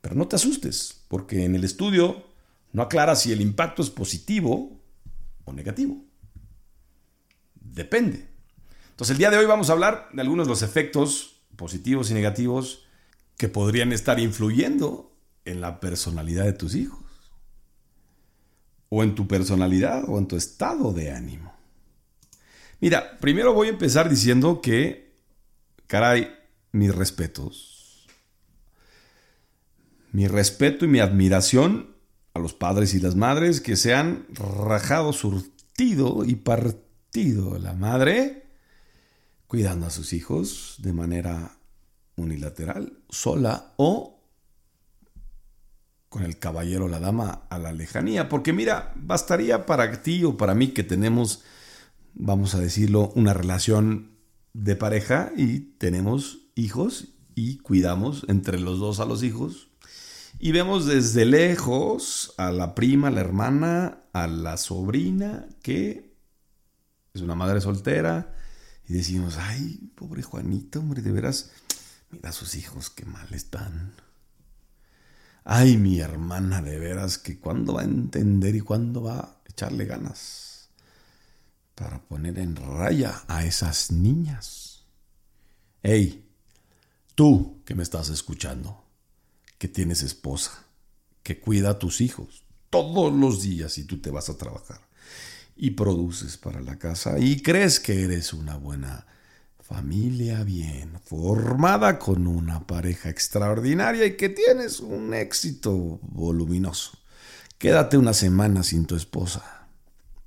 [0.00, 2.24] Pero no te asustes, porque en el estudio
[2.72, 4.80] no aclara si el impacto es positivo
[5.44, 6.04] o negativo.
[7.54, 8.28] Depende.
[8.90, 12.14] Entonces el día de hoy vamos a hablar de algunos de los efectos positivos y
[12.14, 12.84] negativos
[13.36, 15.12] que podrían estar influyendo
[15.44, 17.00] en la personalidad de tus hijos.
[18.88, 21.54] O en tu personalidad o en tu estado de ánimo.
[22.80, 25.14] Mira, primero voy a empezar diciendo que,
[25.86, 26.34] caray,
[26.72, 27.72] mis respetos
[30.12, 31.96] mi respeto y mi admiración
[32.34, 38.44] a los padres y las madres que se han rajado, surtido y partido la madre
[39.46, 41.56] cuidando a sus hijos de manera
[42.16, 44.20] unilateral, sola o
[46.08, 48.28] con el caballero o la dama a la lejanía.
[48.28, 51.42] Porque mira, bastaría para ti o para mí que tenemos,
[52.12, 54.12] vamos a decirlo, una relación
[54.52, 59.68] de pareja y tenemos hijos y cuidamos entre los dos a los hijos.
[60.38, 66.14] Y vemos desde lejos a la prima, a la hermana, a la sobrina, que
[67.14, 68.34] es una madre soltera,
[68.88, 71.52] y decimos, ay, pobre Juanito, hombre, de veras,
[72.12, 73.94] mira a sus hijos, qué mal están.
[75.44, 79.86] Ay, mi hermana, de veras, que cuándo va a entender y cuándo va a echarle
[79.86, 80.70] ganas
[81.74, 84.84] para poner en raya a esas niñas.
[85.82, 86.28] Hey,
[87.16, 88.84] tú que me estás escuchando,
[89.58, 90.66] que tienes esposa,
[91.24, 94.80] que cuida a tus hijos todos los días y tú te vas a trabajar
[95.56, 99.06] y produces para la casa y crees que eres una buena
[99.72, 106.92] familia bien formada con una pareja extraordinaria y que tienes un éxito voluminoso.
[107.56, 109.68] Quédate una semana sin tu esposa.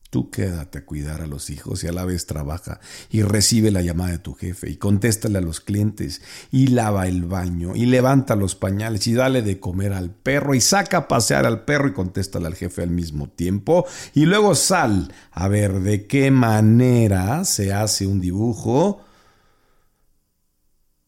[0.10, 2.79] Tú quédate a cuidar a los hijos y a la vez trabaja
[3.12, 7.25] y recibe la llamada de tu jefe y contéstale a los clientes y lava el
[7.25, 11.45] baño y levanta los pañales y dale de comer al perro y saca a pasear
[11.45, 16.08] al perro y contéstale al jefe al mismo tiempo y luego sal a ver de
[16.08, 19.05] qué manera se hace un dibujo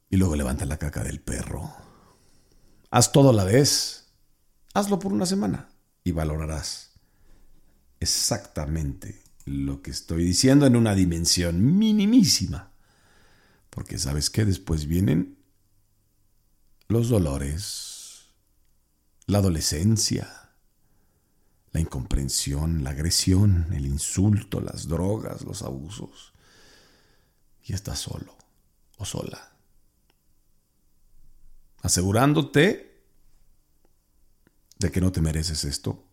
[0.10, 1.74] y luego levanta la caca del perro.
[2.90, 4.08] Haz todo a la vez.
[4.74, 5.70] Hazlo por una semana
[6.04, 6.92] y valorarás
[8.00, 12.72] exactamente lo que estoy diciendo en una dimensión minimísima.
[13.70, 15.38] Porque sabes que después vienen
[16.88, 18.28] los dolores,
[19.26, 20.52] la adolescencia,
[21.72, 26.34] la incomprensión, la agresión, el insulto, las drogas, los abusos.
[27.64, 28.38] Y estás solo
[28.98, 29.57] o sola
[31.88, 33.02] asegurándote
[34.78, 36.04] de que no te mereces esto,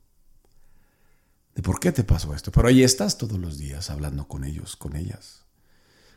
[1.54, 2.50] de por qué te pasó esto.
[2.50, 5.42] Pero ahí estás todos los días hablando con ellos, con ellas.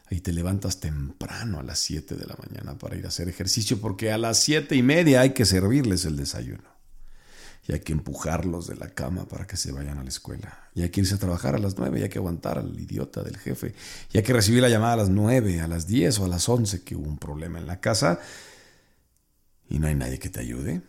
[0.09, 3.81] Ahí te levantas temprano a las 7 de la mañana para ir a hacer ejercicio
[3.81, 6.77] porque a las siete y media hay que servirles el desayuno.
[7.67, 10.69] Y hay que empujarlos de la cama para que se vayan a la escuela.
[10.73, 13.21] Y hay que irse a trabajar a las 9 y hay que aguantar al idiota
[13.23, 13.75] del jefe.
[14.13, 16.47] Y hay que recibir la llamada a las 9, a las 10 o a las
[16.47, 18.21] 11 que hubo un problema en la casa
[19.69, 20.81] y no hay nadie que te ayude.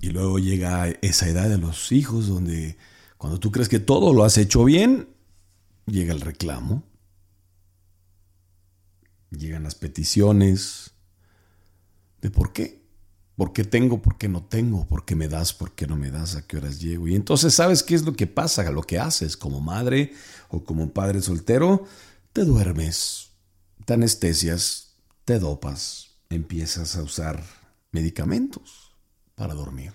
[0.00, 2.76] Y luego llega esa edad de los hijos donde
[3.18, 5.08] cuando tú crees que todo lo has hecho bien,
[5.86, 6.84] llega el reclamo,
[9.30, 10.92] llegan las peticiones
[12.20, 12.80] de por qué.
[13.36, 14.02] ¿Por qué tengo?
[14.02, 14.86] ¿Por qué no tengo?
[14.86, 15.54] ¿Por qué me das?
[15.54, 16.36] ¿Por qué no me das?
[16.36, 17.08] ¿A qué horas llego?
[17.08, 20.12] Y entonces sabes qué es lo que pasa, lo que haces como madre
[20.50, 21.86] o como padre soltero.
[22.34, 23.30] Te duermes,
[23.86, 27.59] te anestesias, te dopas, empiezas a usar
[27.92, 28.94] medicamentos
[29.34, 29.92] para dormir.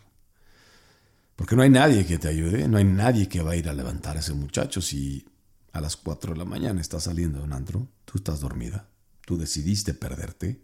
[1.35, 3.73] Porque no hay nadie que te ayude, no hay nadie que va a ir a
[3.73, 5.25] levantar a ese muchacho si
[5.73, 8.87] a las 4 de la mañana está saliendo de un antro, tú estás dormida,
[9.25, 10.61] tú decidiste perderte,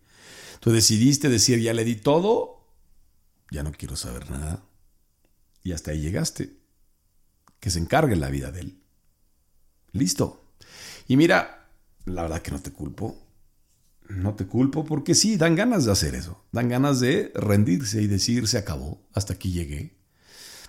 [0.62, 2.66] tú decidiste decir ya le di todo,
[3.52, 4.64] ya no quiero saber nada,
[5.64, 6.58] y hasta ahí llegaste,
[7.60, 8.82] que se encargue la vida de él.
[9.92, 10.54] Listo.
[11.08, 11.70] Y mira,
[12.06, 13.18] la verdad que no te culpo,
[14.18, 16.44] no te culpo porque sí, dan ganas de hacer eso.
[16.52, 19.98] Dan ganas de rendirse y decir, se acabó, hasta aquí llegué.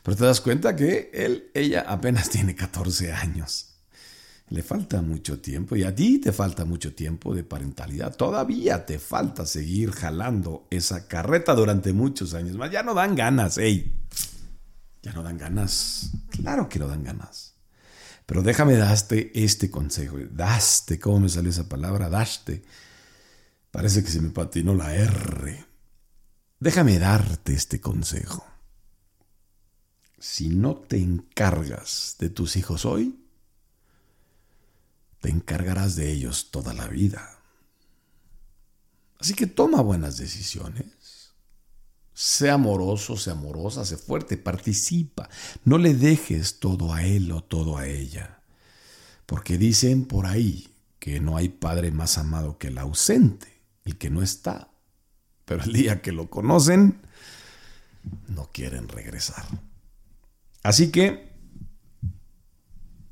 [0.02, 3.68] Pero te das cuenta que él, ella apenas tiene 14 años.
[4.48, 8.14] Le falta mucho tiempo y a ti te falta mucho tiempo de parentalidad.
[8.14, 12.70] Todavía te falta seguir jalando esa carreta durante muchos años más.
[12.70, 13.96] Ya no dan ganas, ey.
[15.02, 16.10] Ya no dan ganas.
[16.30, 17.54] Claro que no dan ganas.
[18.26, 20.18] Pero déjame darte este consejo.
[20.30, 22.10] Daste, ¿cómo me salió esa palabra?
[22.10, 22.62] Daste
[23.72, 25.64] Parece que se me patinó la R.
[26.60, 28.46] Déjame darte este consejo.
[30.18, 33.18] Si no te encargas de tus hijos hoy,
[35.20, 37.38] te encargarás de ellos toda la vida.
[39.18, 41.32] Así que toma buenas decisiones.
[42.12, 45.30] Sé amoroso, sé amorosa, sé fuerte, participa.
[45.64, 48.42] No le dejes todo a él o todo a ella.
[49.24, 53.51] Porque dicen por ahí que no hay padre más amado que el ausente
[53.84, 54.70] el que no está.
[55.44, 57.00] Pero el día que lo conocen,
[58.28, 59.44] no quieren regresar.
[60.62, 61.32] Así que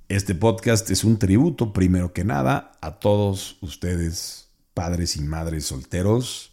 [0.08, 6.52] este podcast es un tributo, primero que nada, a todos ustedes, padres y madres solteros,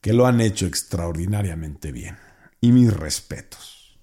[0.00, 2.16] que lo han hecho extraordinariamente bien.
[2.60, 3.98] Y mis respetos.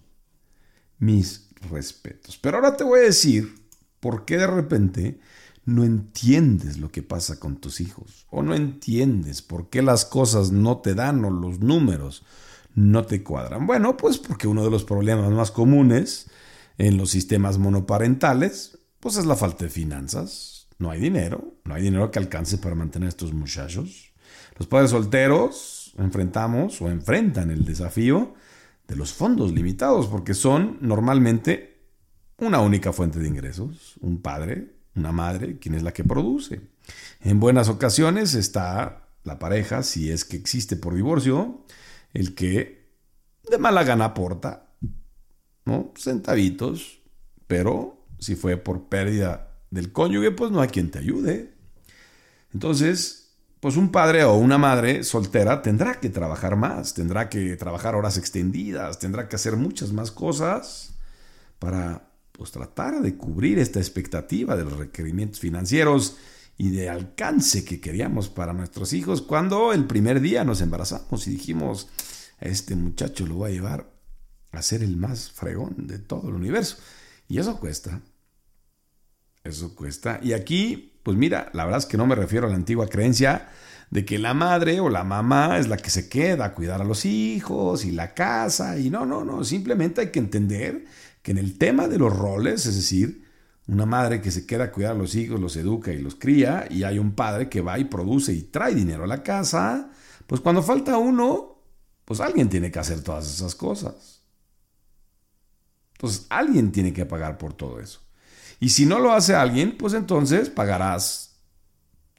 [0.98, 2.38] Mis respetos.
[2.38, 3.68] Pero ahora te voy a decir
[4.00, 5.20] por qué de repente
[5.66, 10.52] no entiendes lo que pasa con tus hijos o no entiendes por qué las cosas
[10.52, 12.24] no te dan o los números
[12.76, 13.66] no te cuadran.
[13.66, 16.30] Bueno, pues porque uno de los problemas más comunes
[16.78, 20.68] en los sistemas monoparentales pues es la falta de finanzas.
[20.78, 24.14] No hay dinero, no hay dinero que alcance para mantener a estos muchachos.
[24.58, 28.34] Los padres solteros enfrentamos o enfrentan el desafío
[28.88, 31.82] de los fondos limitados porque son normalmente
[32.38, 36.62] una única fuente de ingresos, un padre una madre, quien es la que produce.
[37.22, 41.66] En buenas ocasiones está la pareja, si es que existe por divorcio,
[42.14, 42.90] el que
[43.50, 44.70] de mala gana aporta.
[45.98, 47.02] Centavitos,
[47.48, 51.54] pero si fue por pérdida del cónyuge, pues no hay quien te ayude.
[52.54, 53.26] Entonces,
[53.60, 58.18] pues un padre o una madre soltera tendrá que trabajar más, tendrá que trabajar horas
[58.18, 60.94] extendidas, tendrá que hacer muchas más cosas
[61.58, 66.18] para pues tratar de cubrir esta expectativa de los requerimientos financieros
[66.58, 71.32] y de alcance que queríamos para nuestros hijos cuando el primer día nos embarazamos y
[71.32, 71.90] dijimos,
[72.40, 73.92] este muchacho lo va a llevar
[74.52, 76.78] a ser el más fregón de todo el universo.
[77.28, 78.02] Y eso cuesta.
[79.44, 80.20] Eso cuesta.
[80.24, 83.50] Y aquí, pues mira, la verdad es que no me refiero a la antigua creencia
[83.92, 86.86] de que la madre o la mamá es la que se queda a cuidar a
[86.86, 88.78] los hijos y la casa.
[88.80, 89.44] Y no, no, no.
[89.44, 90.86] Simplemente hay que entender
[91.26, 93.26] que en el tema de los roles, es decir,
[93.68, 96.68] una madre que se queda a cuidar a los hijos, los educa y los cría,
[96.70, 99.90] y hay un padre que va y produce y trae dinero a la casa,
[100.28, 101.64] pues cuando falta uno,
[102.06, 104.22] pues alguien tiene que hacer todas esas cosas.
[105.94, 108.02] Entonces alguien tiene que pagar por todo eso.
[108.60, 111.38] Y si no lo hace alguien, pues entonces pagarás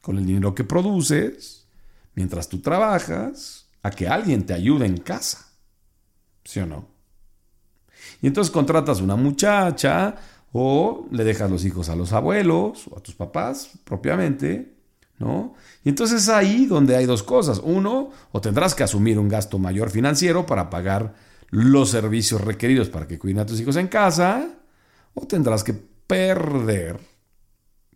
[0.01, 1.69] con el dinero que produces,
[2.17, 5.47] mientras tú trabajas, a que alguien te ayude en casa.
[6.45, 6.96] ¿Sí o no?
[8.23, 10.17] Y entonces contratas una muchacha
[10.53, 14.75] o le dejas los hijos a los abuelos o a tus papás propiamente,
[15.19, 15.55] ¿no?
[15.85, 17.61] Y entonces es ahí donde hay dos cosas.
[17.63, 21.15] Uno, o tendrás que asumir un gasto mayor financiero para pagar
[21.51, 24.49] los servicios requeridos para que cuiden a tus hijos en casa,
[25.15, 25.75] o tendrás que
[26.07, 26.99] perder,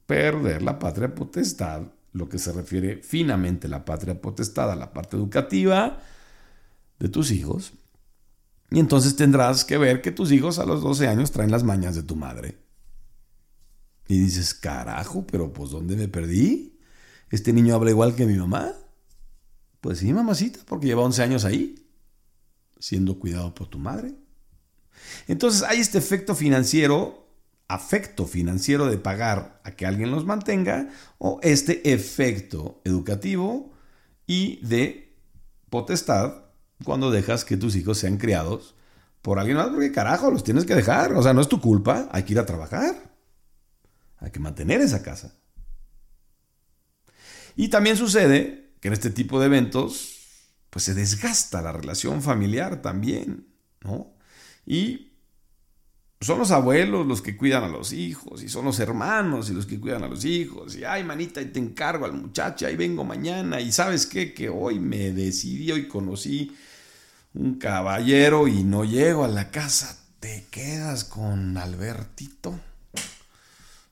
[0.06, 5.16] perder la patria potestad, lo que se refiere finamente la patria potestad, a la parte
[5.16, 5.98] educativa
[6.98, 7.72] de tus hijos,
[8.70, 11.96] y entonces tendrás que ver que tus hijos a los 12 años traen las mañas
[11.96, 12.59] de tu madre.
[14.06, 16.78] Y dices, carajo, pero pues ¿dónde me perdí?
[17.30, 18.72] ¿Este niño habla igual que mi mamá?
[19.80, 21.88] Pues sí, mamacita, porque lleva 11 años ahí,
[22.78, 24.14] siendo cuidado por tu madre.
[25.26, 27.28] Entonces hay este efecto financiero,
[27.66, 33.72] afecto financiero de pagar a que alguien los mantenga, o este efecto educativo
[34.26, 35.16] y de
[35.70, 36.50] potestad
[36.85, 38.75] cuando dejas que tus hijos sean criados
[39.23, 41.12] por alguien más, porque carajo, los tienes que dejar.
[41.12, 42.95] O sea, no es tu culpa, hay que ir a trabajar.
[44.19, 45.35] Hay que mantener esa casa.
[47.57, 50.16] Y también sucede que en este tipo de eventos,
[50.71, 53.49] pues se desgasta la relación familiar también,
[53.83, 54.14] ¿no?
[54.64, 55.12] Y
[56.21, 59.66] son los abuelos los que cuidan a los hijos, y son los hermanos y los
[59.66, 63.05] que cuidan a los hijos, y ay manita, y te encargo al muchacho, ahí vengo
[63.05, 66.55] mañana, y sabes qué, que hoy me decidí, hoy conocí
[67.35, 72.59] un caballero y no llego a la casa, te quedas con Albertito.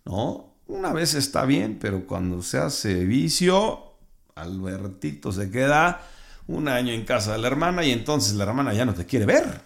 [0.04, 0.54] ¿No?
[0.66, 3.94] Una vez está bien, pero cuando se hace vicio,
[4.34, 6.02] Albertito se queda
[6.46, 9.26] un año en casa de la hermana y entonces la hermana ya no te quiere
[9.26, 9.62] ver.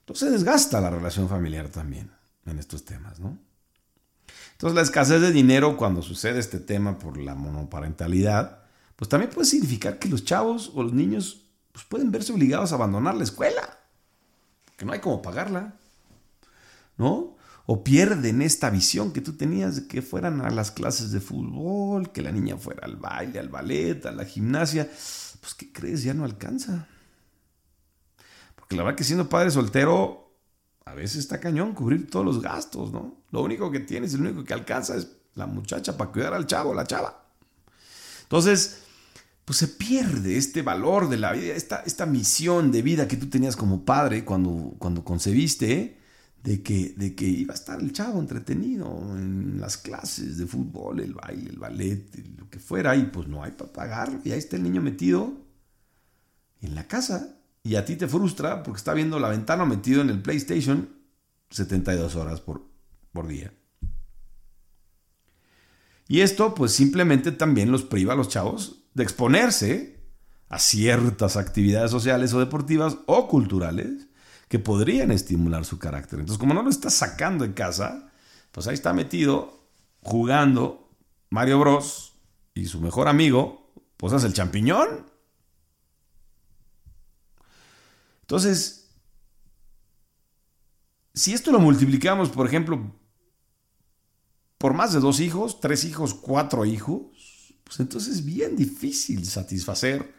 [0.00, 2.10] Entonces desgasta la relación familiar también
[2.46, 3.38] en estos temas, ¿no?
[4.52, 8.65] Entonces la escasez de dinero cuando sucede este tema por la monoparentalidad,
[8.96, 12.76] pues también puede significar que los chavos o los niños pues pueden verse obligados a
[12.76, 13.78] abandonar la escuela,
[14.76, 15.76] que no hay como pagarla,
[16.96, 17.36] ¿no?
[17.66, 22.12] O pierden esta visión que tú tenías de que fueran a las clases de fútbol,
[22.12, 24.88] que la niña fuera al baile, al ballet, a la gimnasia.
[25.40, 26.02] Pues, ¿qué crees?
[26.02, 26.86] Ya no alcanza.
[28.54, 30.38] Porque la verdad que siendo padre soltero,
[30.84, 33.16] a veces está cañón cubrir todos los gastos, ¿no?
[33.32, 36.72] Lo único que tienes, lo único que alcanza es la muchacha para cuidar al chavo,
[36.72, 37.26] la chava.
[38.22, 38.85] Entonces,
[39.46, 43.28] pues se pierde este valor de la vida, esta, esta misión de vida que tú
[43.28, 45.98] tenías como padre cuando, cuando concebiste,
[46.42, 48.86] de que, de que iba a estar el chavo entretenido
[49.16, 53.44] en las clases de fútbol, el baile, el ballet, lo que fuera, y pues no
[53.44, 55.32] hay para pagarlo, y ahí está el niño metido
[56.60, 60.10] en la casa, y a ti te frustra porque está viendo la ventana metido en
[60.10, 60.88] el PlayStation
[61.50, 62.62] 72 horas por,
[63.12, 63.52] por día.
[66.08, 70.00] Y esto pues simplemente también los priva a los chavos de exponerse
[70.48, 74.08] a ciertas actividades sociales o deportivas o culturales
[74.48, 76.18] que podrían estimular su carácter.
[76.18, 78.10] Entonces, como no lo estás sacando en casa,
[78.52, 79.68] pues ahí está metido
[80.00, 80.88] jugando
[81.28, 82.14] Mario Bros.
[82.54, 85.10] y su mejor amigo, pues es el champiñón.
[88.22, 88.88] Entonces,
[91.12, 92.94] si esto lo multiplicamos, por ejemplo,
[94.56, 97.25] por más de dos hijos, tres hijos, cuatro hijos,
[97.66, 100.14] pues entonces es bien difícil satisfacer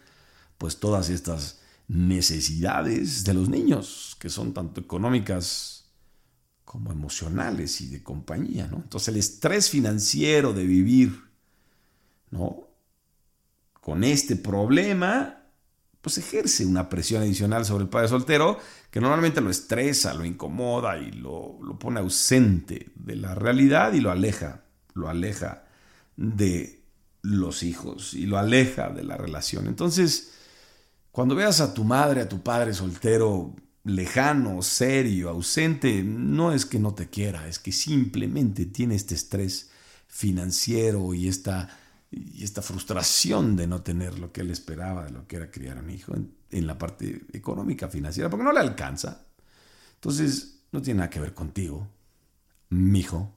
[0.57, 5.85] pues todas estas necesidades de los niños, que son tanto económicas
[6.65, 8.77] como emocionales y de compañía, ¿no?
[8.77, 11.23] Entonces el estrés financiero de vivir,
[12.31, 12.67] ¿no?
[13.79, 15.45] Con este problema
[16.01, 18.59] pues ejerce una presión adicional sobre el padre soltero
[18.91, 24.01] que normalmente lo estresa, lo incomoda y lo, lo pone ausente de la realidad y
[24.01, 25.63] lo aleja, lo aleja
[26.17, 26.76] de
[27.27, 29.67] los hijos y lo aleja de la relación.
[29.67, 30.31] Entonces,
[31.11, 36.79] cuando veas a tu madre, a tu padre soltero lejano, serio, ausente, no es que
[36.79, 39.69] no te quiera, es que simplemente tiene este estrés
[40.07, 41.69] financiero y esta
[42.09, 45.77] y esta frustración de no tener lo que él esperaba de lo que era criar
[45.77, 49.25] a un hijo en, la parte económica, financiera, porque no le alcanza.
[49.95, 51.87] Entonces, no tiene nada que ver contigo,
[52.69, 53.36] mi hijo.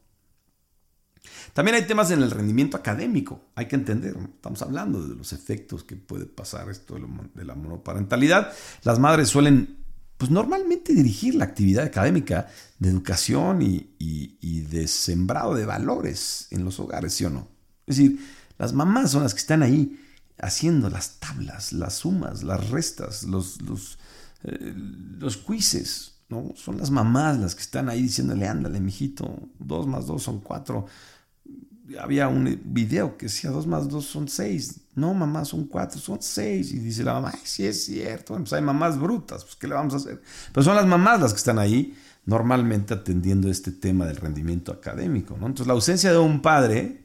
[1.52, 5.84] También hay temas en el rendimiento académico, hay que entender, estamos hablando de los efectos
[5.84, 6.96] que puede pasar esto
[7.34, 8.52] de, la monoparentalidad.
[8.82, 9.76] Las madres suelen,
[10.16, 16.64] pues normalmente dirigir la actividad académica de educación y, y de sembrado de valores en
[16.64, 17.48] los hogares, ¿sí o no?
[17.86, 18.20] Es decir,
[18.58, 19.98] las mamás son las que están ahí
[20.38, 23.98] haciendo las tablas, las sumas, las restas, los, los,
[24.44, 24.74] eh,
[25.18, 25.42] los.
[26.28, 26.52] ¿no?
[26.56, 30.86] Son las mamás las que están ahí diciéndole, ándale, mijito, dos más dos son cuatro.
[31.98, 34.80] Había un video que decía dos más dos son seis.
[34.94, 36.72] No, mamá, son cuatro, son seis.
[36.72, 38.36] Y dice la mamá, sí es cierto.
[38.36, 40.22] pues hay mamás brutas, pues ¿qué le vamos a hacer?
[40.52, 45.36] Pero son las mamás las que están ahí normalmente atendiendo este tema del rendimiento académico.
[45.38, 45.46] ¿no?
[45.46, 47.04] Entonces la ausencia de un padre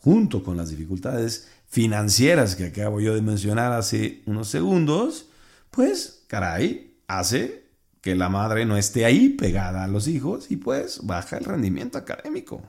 [0.00, 5.28] junto con las dificultades financieras que acabo yo de mencionar hace unos segundos,
[5.70, 7.66] pues, caray, hace
[8.00, 11.98] que la madre no esté ahí pegada a los hijos y pues baja el rendimiento
[11.98, 12.62] académico.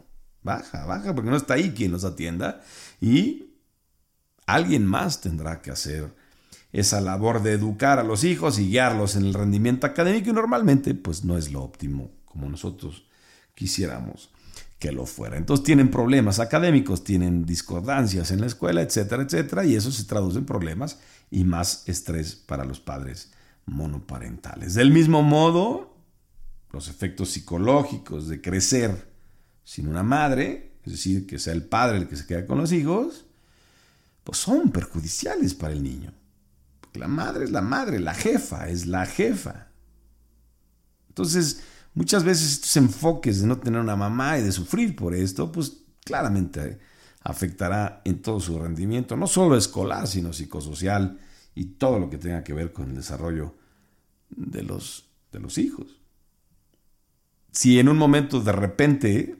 [0.47, 2.61] Baja, baja, porque no está ahí quien los atienda
[3.01, 3.57] y
[4.45, 6.15] alguien más tendrá que hacer
[6.71, 10.93] esa labor de educar a los hijos y guiarlos en el rendimiento académico y normalmente
[10.93, 13.09] pues no es lo óptimo como nosotros
[13.55, 14.29] quisiéramos
[14.79, 15.35] que lo fuera.
[15.35, 20.37] Entonces tienen problemas académicos, tienen discordancias en la escuela, etcétera, etcétera, y eso se traduce
[20.39, 20.97] en problemas
[21.29, 23.33] y más estrés para los padres
[23.65, 24.75] monoparentales.
[24.75, 25.93] Del mismo modo,
[26.71, 29.06] los efectos psicológicos de crecer
[29.67, 32.71] sin una madre, es decir, que sea el padre el que se queda con los
[32.71, 33.25] hijos,
[34.23, 36.13] pues son perjudiciales para el niño.
[36.79, 39.67] Porque la madre es la madre, la jefa es la jefa.
[41.09, 41.61] Entonces,
[41.97, 45.81] Muchas veces estos enfoques de no tener una mamá y de sufrir por esto, pues
[46.05, 46.77] claramente
[47.23, 51.19] afectará en todo su rendimiento, no solo escolar, sino psicosocial
[51.55, 53.55] y todo lo que tenga que ver con el desarrollo
[54.29, 55.87] de los, de los hijos.
[57.51, 59.36] Si en un momento de repente,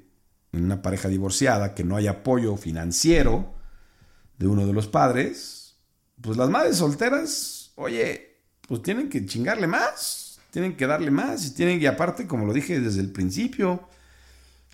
[0.58, 3.54] en una pareja divorciada, que no hay apoyo financiero
[4.38, 5.78] de uno de los padres,
[6.22, 8.38] pues las madres solteras, oye,
[8.68, 12.54] pues tienen que chingarle más, tienen que darle más y tienen, y aparte, como lo
[12.54, 13.88] dije desde el principio,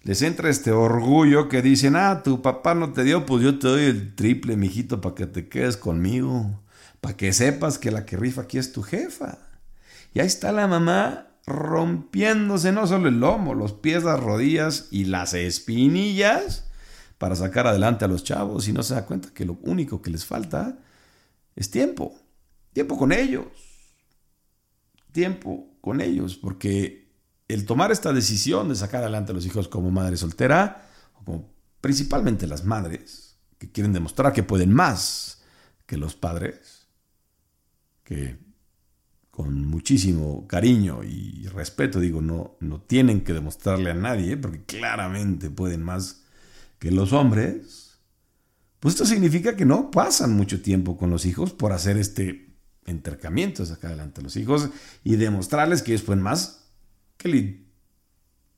[0.04, 3.68] les entra este orgullo que dicen, ah, tu papá no te dio, pues yo te
[3.68, 6.62] doy el triple, mijito, para que te quedes conmigo,
[7.00, 9.38] para que sepas que la que rifa aquí es tu jefa.
[10.14, 15.06] Y ahí está la mamá rompiéndose no solo el lomo, los pies, las rodillas y
[15.06, 16.70] las espinillas
[17.18, 18.68] para sacar adelante a los chavos.
[18.68, 20.78] Y no se da cuenta que lo único que les falta
[21.56, 22.18] es tiempo,
[22.72, 23.48] tiempo con ellos,
[25.12, 27.12] tiempo con ellos, porque
[27.48, 30.90] el tomar esta decisión de sacar adelante a los hijos como madre soltera,
[31.20, 35.44] o como principalmente las madres, que quieren demostrar que pueden más
[35.86, 36.88] que los padres,
[38.04, 38.38] que
[39.34, 45.50] con muchísimo cariño y respeto digo, no, no tienen que demostrarle a nadie, porque claramente
[45.50, 46.24] pueden más
[46.78, 47.98] que los hombres,
[48.80, 52.54] pues esto significa que no pasan mucho tiempo con los hijos por hacer este
[52.86, 54.70] intercambios acá adelante los hijos
[55.04, 56.68] y demostrarles que ellos pueden más
[57.18, 57.66] que el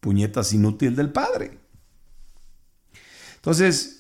[0.01, 1.57] puñetas inútil del padre.
[3.36, 3.95] Entonces,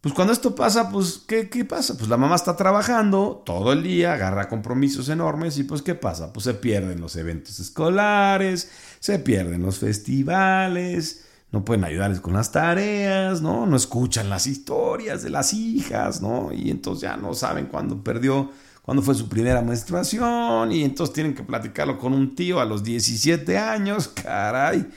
[0.00, 1.94] pues cuando esto pasa, pues, ¿qué, ¿qué, pasa?
[1.98, 6.32] Pues la mamá está trabajando todo el día, agarra compromisos enormes y pues, ¿qué pasa?
[6.32, 12.50] Pues se pierden los eventos escolares, se pierden los festivales, no pueden ayudarles con las
[12.50, 13.66] tareas, ¿no?
[13.66, 16.50] No escuchan las historias de las hijas, ¿no?
[16.50, 21.34] Y entonces ya no saben cuándo perdió cuando fue su primera menstruación y entonces tienen
[21.34, 24.90] que platicarlo con un tío a los 17 años, caray.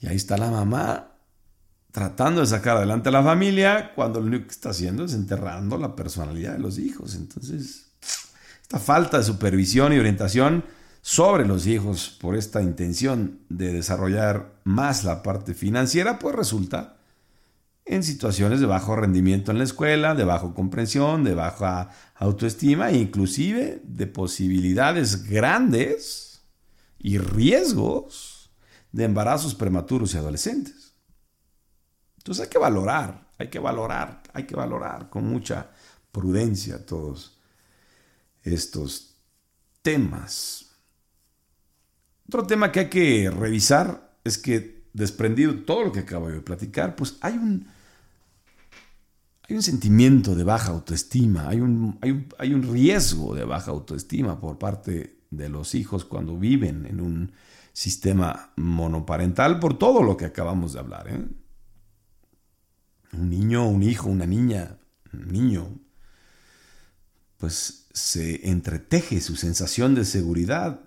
[0.00, 1.13] Y ahí está la mamá
[1.94, 5.78] tratando de sacar adelante a la familia cuando lo único que está haciendo es enterrando
[5.78, 7.14] la personalidad de los hijos.
[7.14, 7.92] Entonces,
[8.60, 10.64] esta falta de supervisión y orientación
[11.02, 16.96] sobre los hijos por esta intención de desarrollar más la parte financiera, pues resulta
[17.84, 22.96] en situaciones de bajo rendimiento en la escuela, de bajo comprensión, de baja autoestima e
[22.96, 26.42] inclusive de posibilidades grandes
[26.98, 28.50] y riesgos
[28.90, 30.83] de embarazos prematuros y adolescentes.
[32.24, 35.70] Entonces hay que valorar, hay que valorar, hay que valorar con mucha
[36.10, 37.38] prudencia todos
[38.42, 39.18] estos
[39.82, 40.70] temas.
[42.26, 46.40] Otro tema que hay que revisar es que desprendido de todo lo que acabo de
[46.40, 47.66] platicar, pues hay un,
[49.46, 51.98] hay un sentimiento de baja autoestima, hay un,
[52.38, 57.32] hay, un, riesgo de baja autoestima por parte de los hijos cuando viven en un
[57.74, 61.08] sistema monoparental por todo lo que acabamos de hablar.
[61.08, 61.43] ¿eh?
[63.16, 64.76] Un niño, un hijo, una niña,
[65.12, 65.78] un niño,
[67.38, 70.80] pues se entreteje su sensación de seguridad,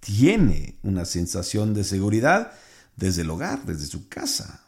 [0.00, 2.52] tiene una sensación de seguridad
[2.96, 4.64] desde el hogar, desde su casa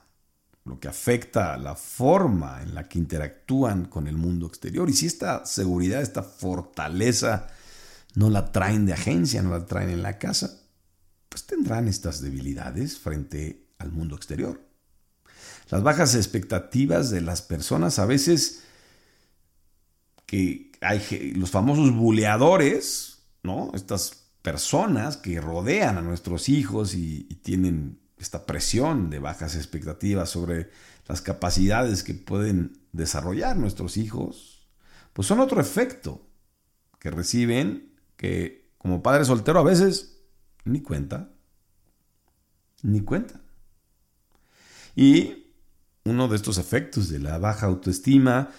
[0.65, 4.89] lo que afecta la forma en la que interactúan con el mundo exterior.
[4.89, 7.49] Y si esta seguridad, esta fortaleza
[8.15, 10.61] no la traen de agencia, no la traen en la casa,
[11.29, 14.61] pues tendrán estas debilidades frente al mundo exterior.
[15.71, 18.65] Las bajas expectativas de las personas a veces
[20.27, 23.71] que hay los famosos buleadores, ¿no?
[23.75, 30.31] Estas personas que rodean a nuestros hijos y, y tienen esta presión de bajas expectativas
[30.31, 30.71] sobre
[31.07, 34.69] las capacidades que pueden desarrollar nuestros hijos,
[35.13, 36.27] pues son otro efecto
[36.99, 40.21] que reciben que como padre soltero a veces
[40.65, 41.31] ni cuenta,
[42.83, 43.41] ni cuenta.
[44.95, 45.50] Y
[46.05, 48.51] uno de estos efectos de la baja autoestima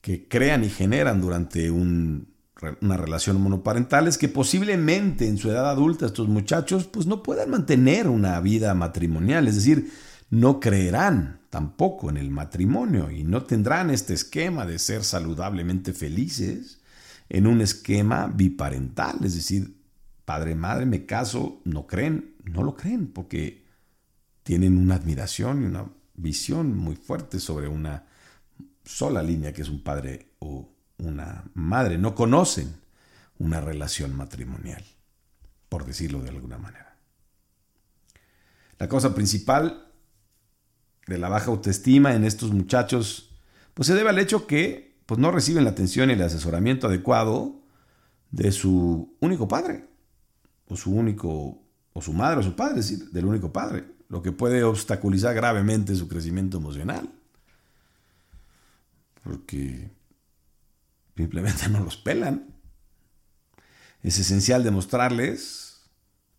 [0.00, 2.36] que crean y generan durante un
[2.80, 7.50] una relación monoparental es que posiblemente en su edad adulta estos muchachos pues no puedan
[7.50, 9.92] mantener una vida matrimonial, es decir,
[10.30, 16.80] no creerán tampoco en el matrimonio y no tendrán este esquema de ser saludablemente felices
[17.28, 19.76] en un esquema biparental, es decir,
[20.24, 23.64] padre, madre, me caso, no creen, no lo creen porque
[24.42, 25.86] tienen una admiración y una
[26.16, 28.06] visión muy fuerte sobre una
[28.84, 32.76] sola línea que es un padre o una madre, no conocen
[33.38, 34.84] una relación matrimonial,
[35.68, 36.96] por decirlo de alguna manera.
[38.78, 39.92] La causa principal
[41.06, 43.30] de la baja autoestima en estos muchachos,
[43.74, 47.62] pues se debe al hecho que pues, no reciben la atención y el asesoramiento adecuado
[48.30, 49.88] de su único padre,
[50.68, 51.62] o su único,
[51.92, 55.34] o su madre o su padre, es decir, del único padre, lo que puede obstaculizar
[55.34, 57.10] gravemente su crecimiento emocional.
[59.22, 59.90] Porque
[61.16, 62.54] Simplemente no los pelan.
[64.02, 65.80] Es esencial demostrarles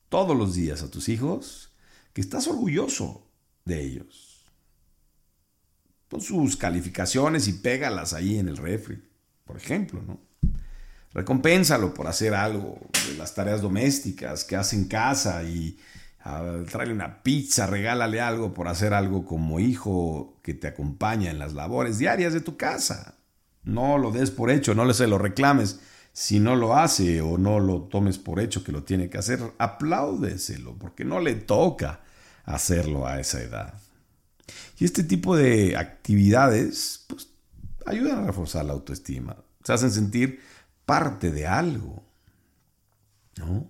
[0.10, 1.74] todos los días a tus hijos
[2.14, 3.28] que estás orgulloso
[3.66, 4.46] de ellos.
[6.08, 9.04] Pon sus calificaciones y pégalas ahí en el refri,
[9.44, 10.22] por ejemplo, ¿no?
[11.14, 15.78] Recompénsalo por hacer algo de las tareas domésticas que hace en casa y
[16.28, 21.40] uh, tráele una pizza, regálale algo por hacer algo como hijo que te acompaña en
[21.40, 23.16] las labores diarias de tu casa.
[23.64, 25.80] No lo des por hecho, no se lo reclames.
[26.14, 29.40] Si no lo hace o no lo tomes por hecho que lo tiene que hacer,
[29.60, 32.00] apláudeselo, porque no le toca
[32.46, 33.74] hacerlo a esa edad.
[34.80, 37.30] Y este tipo de actividades pues,
[37.86, 40.40] ayudan a reforzar la autoestima, se hacen sentir
[40.86, 42.04] parte de algo.
[43.38, 43.70] ¿no?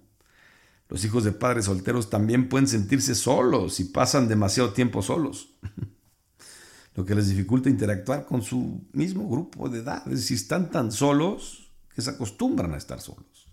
[0.90, 5.50] Los hijos de padres solteros también pueden sentirse solos y pasan demasiado tiempo solos.
[6.96, 10.02] lo que les dificulta interactuar con su mismo grupo de edad.
[10.08, 13.48] Es decir, están tan solos que se acostumbran a estar solos.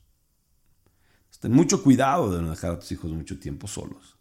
[1.45, 4.17] Ten mucho cuidado de no dejar a tus hijos mucho tiempo solos.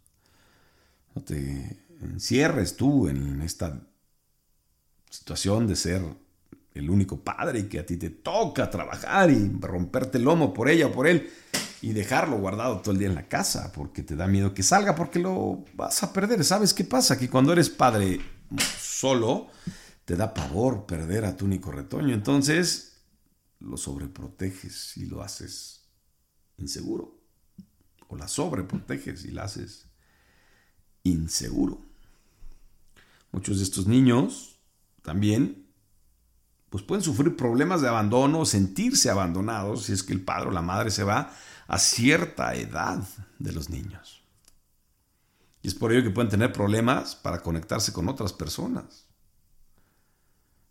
[1.15, 3.79] No te encierres tú en esta
[5.09, 6.03] situación de ser
[6.73, 10.67] el único padre y que a ti te toca trabajar y romperte el lomo por
[10.67, 11.31] ella o por él
[11.83, 14.95] y dejarlo guardado todo el día en la casa porque te da miedo que salga
[14.95, 16.41] porque lo vas a perder.
[16.45, 17.19] ¿Sabes qué pasa?
[17.19, 18.21] Que cuando eres padre
[18.79, 19.47] solo,
[20.05, 22.13] te da pavor perder a tu único retoño.
[22.13, 23.01] Entonces,
[23.59, 25.89] lo sobreproteges y lo haces
[26.55, 27.19] inseguro.
[28.07, 29.89] O la sobreproteges y la haces
[31.03, 31.81] inseguro.
[33.33, 34.57] Muchos de estos niños
[35.01, 35.67] también
[36.69, 40.61] pues pueden sufrir problemas de abandono sentirse abandonados si es que el padre o la
[40.61, 41.31] madre se va
[41.73, 43.03] a cierta edad
[43.39, 44.23] de los niños.
[45.63, 49.07] Y es por ello que pueden tener problemas para conectarse con otras personas.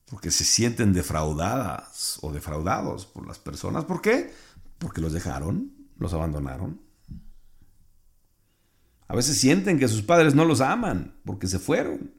[0.06, 3.84] Porque se sienten defraudadas o defraudados por las personas.
[3.84, 4.32] ¿Por qué?
[4.78, 6.80] Porque los dejaron, los abandonaron.
[9.08, 12.14] A veces sienten que sus padres no los aman porque se fueron.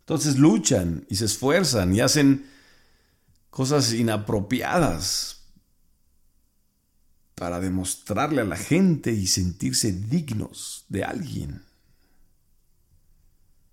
[0.00, 2.50] Entonces luchan y se esfuerzan y hacen
[3.50, 5.41] cosas inapropiadas
[7.34, 11.62] para demostrarle a la gente y sentirse dignos de alguien.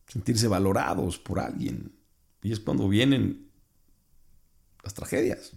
[0.07, 1.95] Sentirse valorados por alguien.
[2.41, 3.49] Y es cuando vienen
[4.83, 5.51] las tragedias.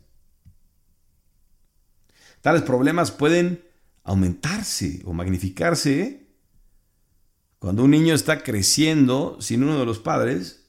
[2.41, 3.65] Tales problemas pueden
[4.05, 6.27] aumentarse o magnificarse
[7.59, 10.69] cuando un niño está creciendo sin uno de los padres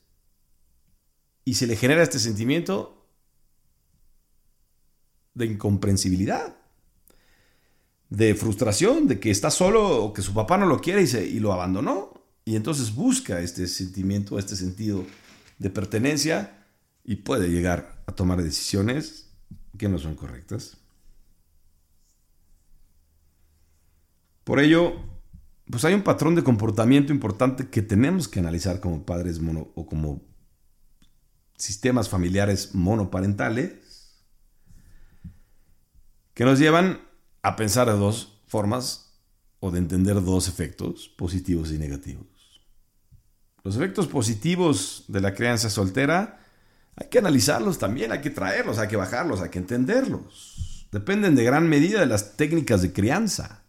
[1.43, 3.07] y se le genera este sentimiento
[5.34, 6.55] de incomprensibilidad,
[8.14, 11.26] de frustración, de que está solo o que su papá no lo quiere y, se,
[11.26, 12.14] y lo abandonó.
[12.45, 15.03] Y entonces busca este sentimiento, este sentido
[15.57, 16.68] de pertenencia
[17.03, 19.32] y puede llegar a tomar decisiones
[19.80, 20.78] que no son correctas.
[24.43, 24.93] Por ello,
[25.72, 29.88] pues hay un patrón de comportamiento importante que tenemos que analizar como padres mono, o
[29.88, 30.22] como
[31.57, 34.24] sistemas familiares monoparentales
[36.36, 37.12] que nos llevan
[37.43, 39.11] a pensar de dos formas
[39.59, 42.25] o de entender dos efectos, positivos y negativos.
[43.63, 46.39] Los efectos positivos de la crianza soltera
[46.95, 50.87] hay que analizarlos también, hay que traerlos, hay que bajarlos, hay que entenderlos.
[50.91, 53.63] Dependen de gran medida de las técnicas de crianza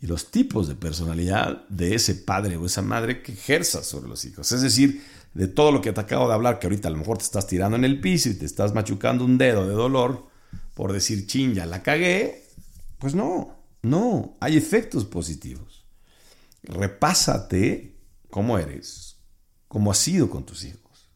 [0.00, 4.24] y los tipos de personalidad de ese padre o esa madre que ejerza sobre los
[4.24, 4.50] hijos.
[4.52, 5.04] Es decir,
[5.34, 7.46] de todo lo que te acabo de hablar, que ahorita a lo mejor te estás
[7.46, 10.28] tirando en el piso y te estás machucando un dedo de dolor
[10.74, 12.44] por decir, chin, ya la cagué,
[13.00, 15.84] pues no, no, hay efectos positivos.
[16.62, 17.96] Repásate
[18.28, 19.16] cómo eres,
[19.68, 21.08] cómo has sido con tus hijos.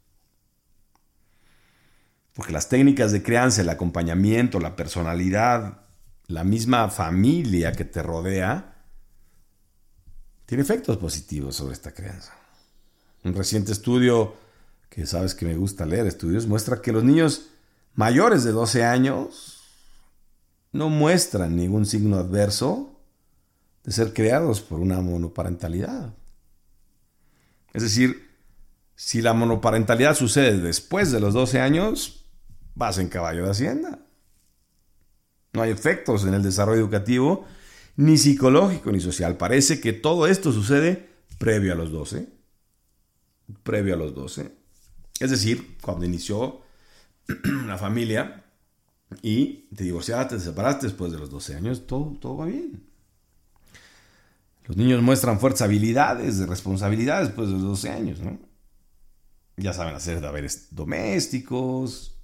[2.32, 5.82] Porque las técnicas de crianza, el acompañamiento, la personalidad,
[6.26, 8.82] la misma familia que te rodea,
[10.46, 12.34] tiene efectos positivos sobre esta crianza.
[13.24, 14.34] Un reciente estudio,
[14.88, 17.50] que sabes que me gusta leer estudios, muestra que los niños
[17.94, 19.53] mayores de 12 años
[20.74, 23.00] no muestran ningún signo adverso
[23.82, 26.14] de ser creados por una monoparentalidad.
[27.72, 28.30] Es decir,
[28.94, 32.26] si la monoparentalidad sucede después de los 12 años,
[32.74, 34.00] vas en caballo de hacienda.
[35.54, 37.46] No hay efectos en el desarrollo educativo,
[37.96, 39.38] ni psicológico ni social.
[39.38, 41.08] Parece que todo esto sucede
[41.38, 42.34] previo a los 12
[43.62, 44.52] previo a los 12.
[45.20, 46.62] Es decir, cuando inició
[47.66, 48.43] la familia
[49.22, 52.82] y te divorciaste, te separaste después de los 12 años, todo, todo va bien.
[54.66, 58.38] Los niños muestran fuertes habilidades de responsabilidad después de los 12 años, ¿no?
[59.56, 62.16] Ya saben hacer deberes domésticos,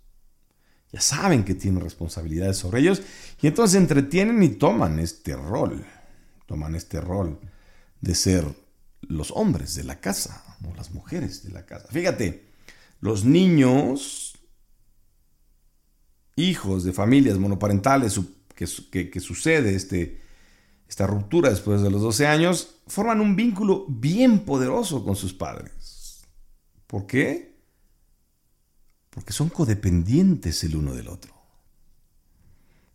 [0.92, 3.02] ya saben que tienen responsabilidades sobre ellos
[3.40, 5.84] y entonces entretienen y toman este rol,
[6.46, 7.38] toman este rol
[8.00, 8.44] de ser
[9.02, 11.86] los hombres de la casa o las mujeres de la casa.
[11.90, 12.50] Fíjate,
[13.00, 14.29] los niños,
[16.40, 18.20] hijos de familias monoparentales,
[18.54, 20.20] que, sucede este,
[20.88, 26.26] esta ruptura después de los 12 años, forman un vínculo bien poderoso con sus padres.
[26.86, 27.56] ¿Por qué?
[29.10, 31.34] Porque son codependientes el uno del otro.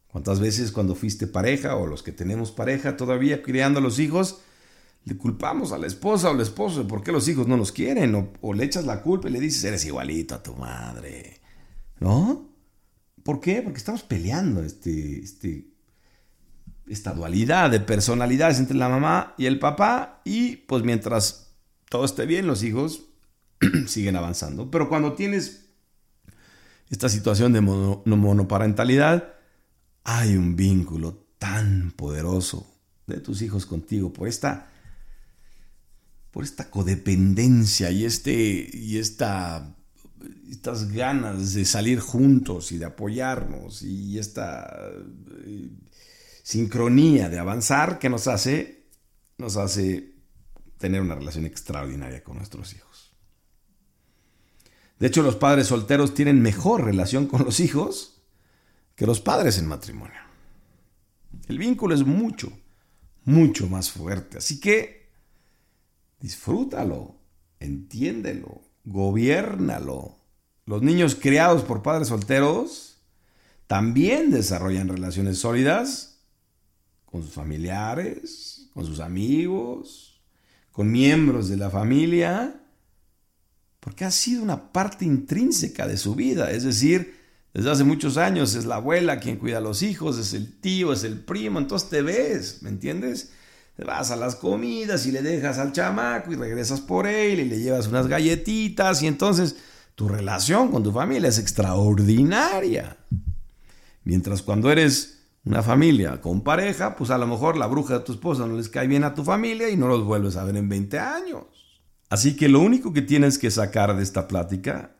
[0.08, 4.40] ¿Cuántas veces cuando fuiste pareja o los que tenemos pareja todavía criando a los hijos,
[5.04, 7.72] le culpamos a la esposa o al esposo de por qué los hijos no nos
[7.72, 11.42] quieren, o, le echas la culpa y le dices, eres igualito a tu madre.
[12.00, 12.55] ¿No?
[13.26, 13.64] ¿Por qué?
[13.64, 15.66] Porque estamos peleando este, este,
[16.86, 21.56] esta dualidad de personalidades entre la mamá y el papá, y pues mientras
[21.90, 23.08] todo esté bien, los hijos
[23.88, 24.70] siguen avanzando.
[24.70, 25.66] Pero cuando tienes
[26.92, 29.34] esta situación de monoparentalidad,
[30.04, 32.72] hay un vínculo tan poderoso
[33.08, 34.70] de tus hijos contigo por esta
[36.30, 39.74] por esta codependencia y, este, y esta,
[40.50, 44.92] estas ganas de salir juntos y de apoyarnos y esta
[45.46, 45.70] eh,
[46.44, 48.88] sincronía de avanzar que nos hace,
[49.38, 50.16] nos hace
[50.78, 53.14] tener una relación extraordinaria con nuestros hijos.
[55.00, 58.22] De hecho, los padres solteros tienen mejor relación con los hijos
[58.96, 60.22] que los padres en matrimonio.
[61.48, 62.52] El vínculo es mucho,
[63.26, 64.38] mucho más fuerte.
[64.38, 65.06] Así que
[66.26, 67.20] Disfrútalo,
[67.60, 70.16] entiéndelo, gobiernalo.
[70.66, 72.98] Los niños criados por padres solteros
[73.68, 76.20] también desarrollan relaciones sólidas
[77.06, 80.22] con sus familiares, con sus amigos,
[80.72, 82.62] con miembros de la familia,
[83.80, 86.52] porque ha sido una parte intrínseca de su vida.
[86.52, 87.16] Es decir,
[87.54, 90.92] desde hace muchos años es la abuela quien cuida a los hijos, es el tío,
[90.92, 93.32] es el primo, entonces te ves, ¿me entiendes?
[93.78, 97.60] Vas a las comidas y le dejas al chamaco y regresas por él y le
[97.60, 99.58] llevas unas galletitas y entonces
[99.96, 102.98] tu relación con tu familia es extraordinaria.
[104.04, 108.14] Mientras cuando eres una familia con pareja, pues a lo mejor la bruja de tu
[108.14, 110.70] esposa no les cae bien a tu familia y no los vuelves a ver en
[110.70, 111.44] 20 años.
[112.10, 114.96] Así que lo único que tienes que sacar de esta plática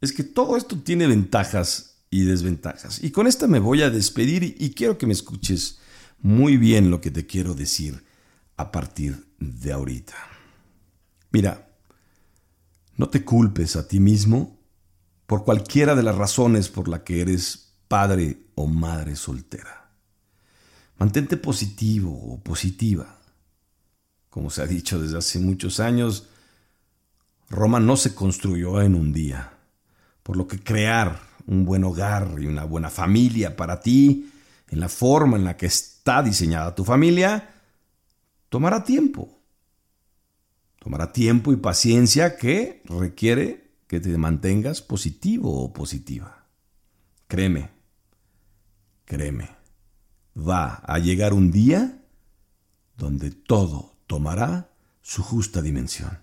[0.00, 3.02] es que todo esto tiene ventajas y desventajas.
[3.02, 5.80] Y con esta me voy a despedir y quiero que me escuches
[6.20, 8.04] muy bien lo que te quiero decir
[8.56, 10.14] a partir de ahorita.
[11.30, 11.68] Mira,
[12.96, 14.58] no te culpes a ti mismo
[15.26, 19.90] por cualquiera de las razones por la que eres padre o madre soltera.
[20.98, 23.18] Mantente positivo o positiva.
[24.30, 26.28] Como se ha dicho desde hace muchos años,
[27.50, 29.52] Roma no se construyó en un día,
[30.22, 34.30] por lo que crear un buen hogar y una buena familia para ti,
[34.68, 35.66] en la forma en la que
[36.06, 37.50] está diseñada tu familia,
[38.48, 39.42] tomará tiempo.
[40.78, 46.46] Tomará tiempo y paciencia que requiere que te mantengas positivo o positiva.
[47.26, 47.70] Créeme,
[49.04, 49.50] créeme,
[50.36, 52.00] va a llegar un día
[52.96, 54.70] donde todo tomará
[55.02, 56.20] su justa dimensión.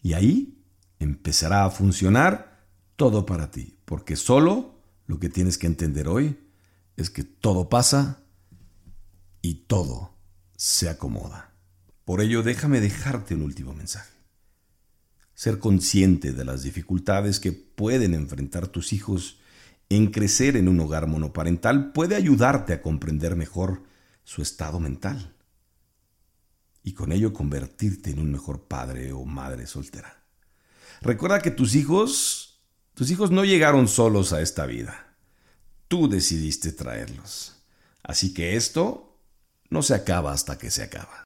[0.00, 0.62] Y ahí
[1.00, 4.76] empezará a funcionar todo para ti, porque solo
[5.08, 6.38] lo que tienes que entender hoy
[6.96, 8.21] es que todo pasa
[9.42, 10.14] y todo
[10.56, 11.52] se acomoda.
[12.04, 14.12] Por ello, déjame dejarte un último mensaje.
[15.34, 19.40] Ser consciente de las dificultades que pueden enfrentar tus hijos
[19.88, 23.82] en crecer en un hogar monoparental puede ayudarte a comprender mejor
[24.24, 25.34] su estado mental
[26.84, 30.22] y con ello convertirte en un mejor padre o madre soltera.
[31.00, 32.62] Recuerda que tus hijos,
[32.94, 35.16] tus hijos no llegaron solos a esta vida.
[35.88, 37.56] Tú decidiste traerlos.
[38.02, 39.11] Así que esto
[39.72, 41.21] no se acaba hasta que se acaba.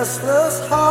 [0.00, 0.89] restless heart.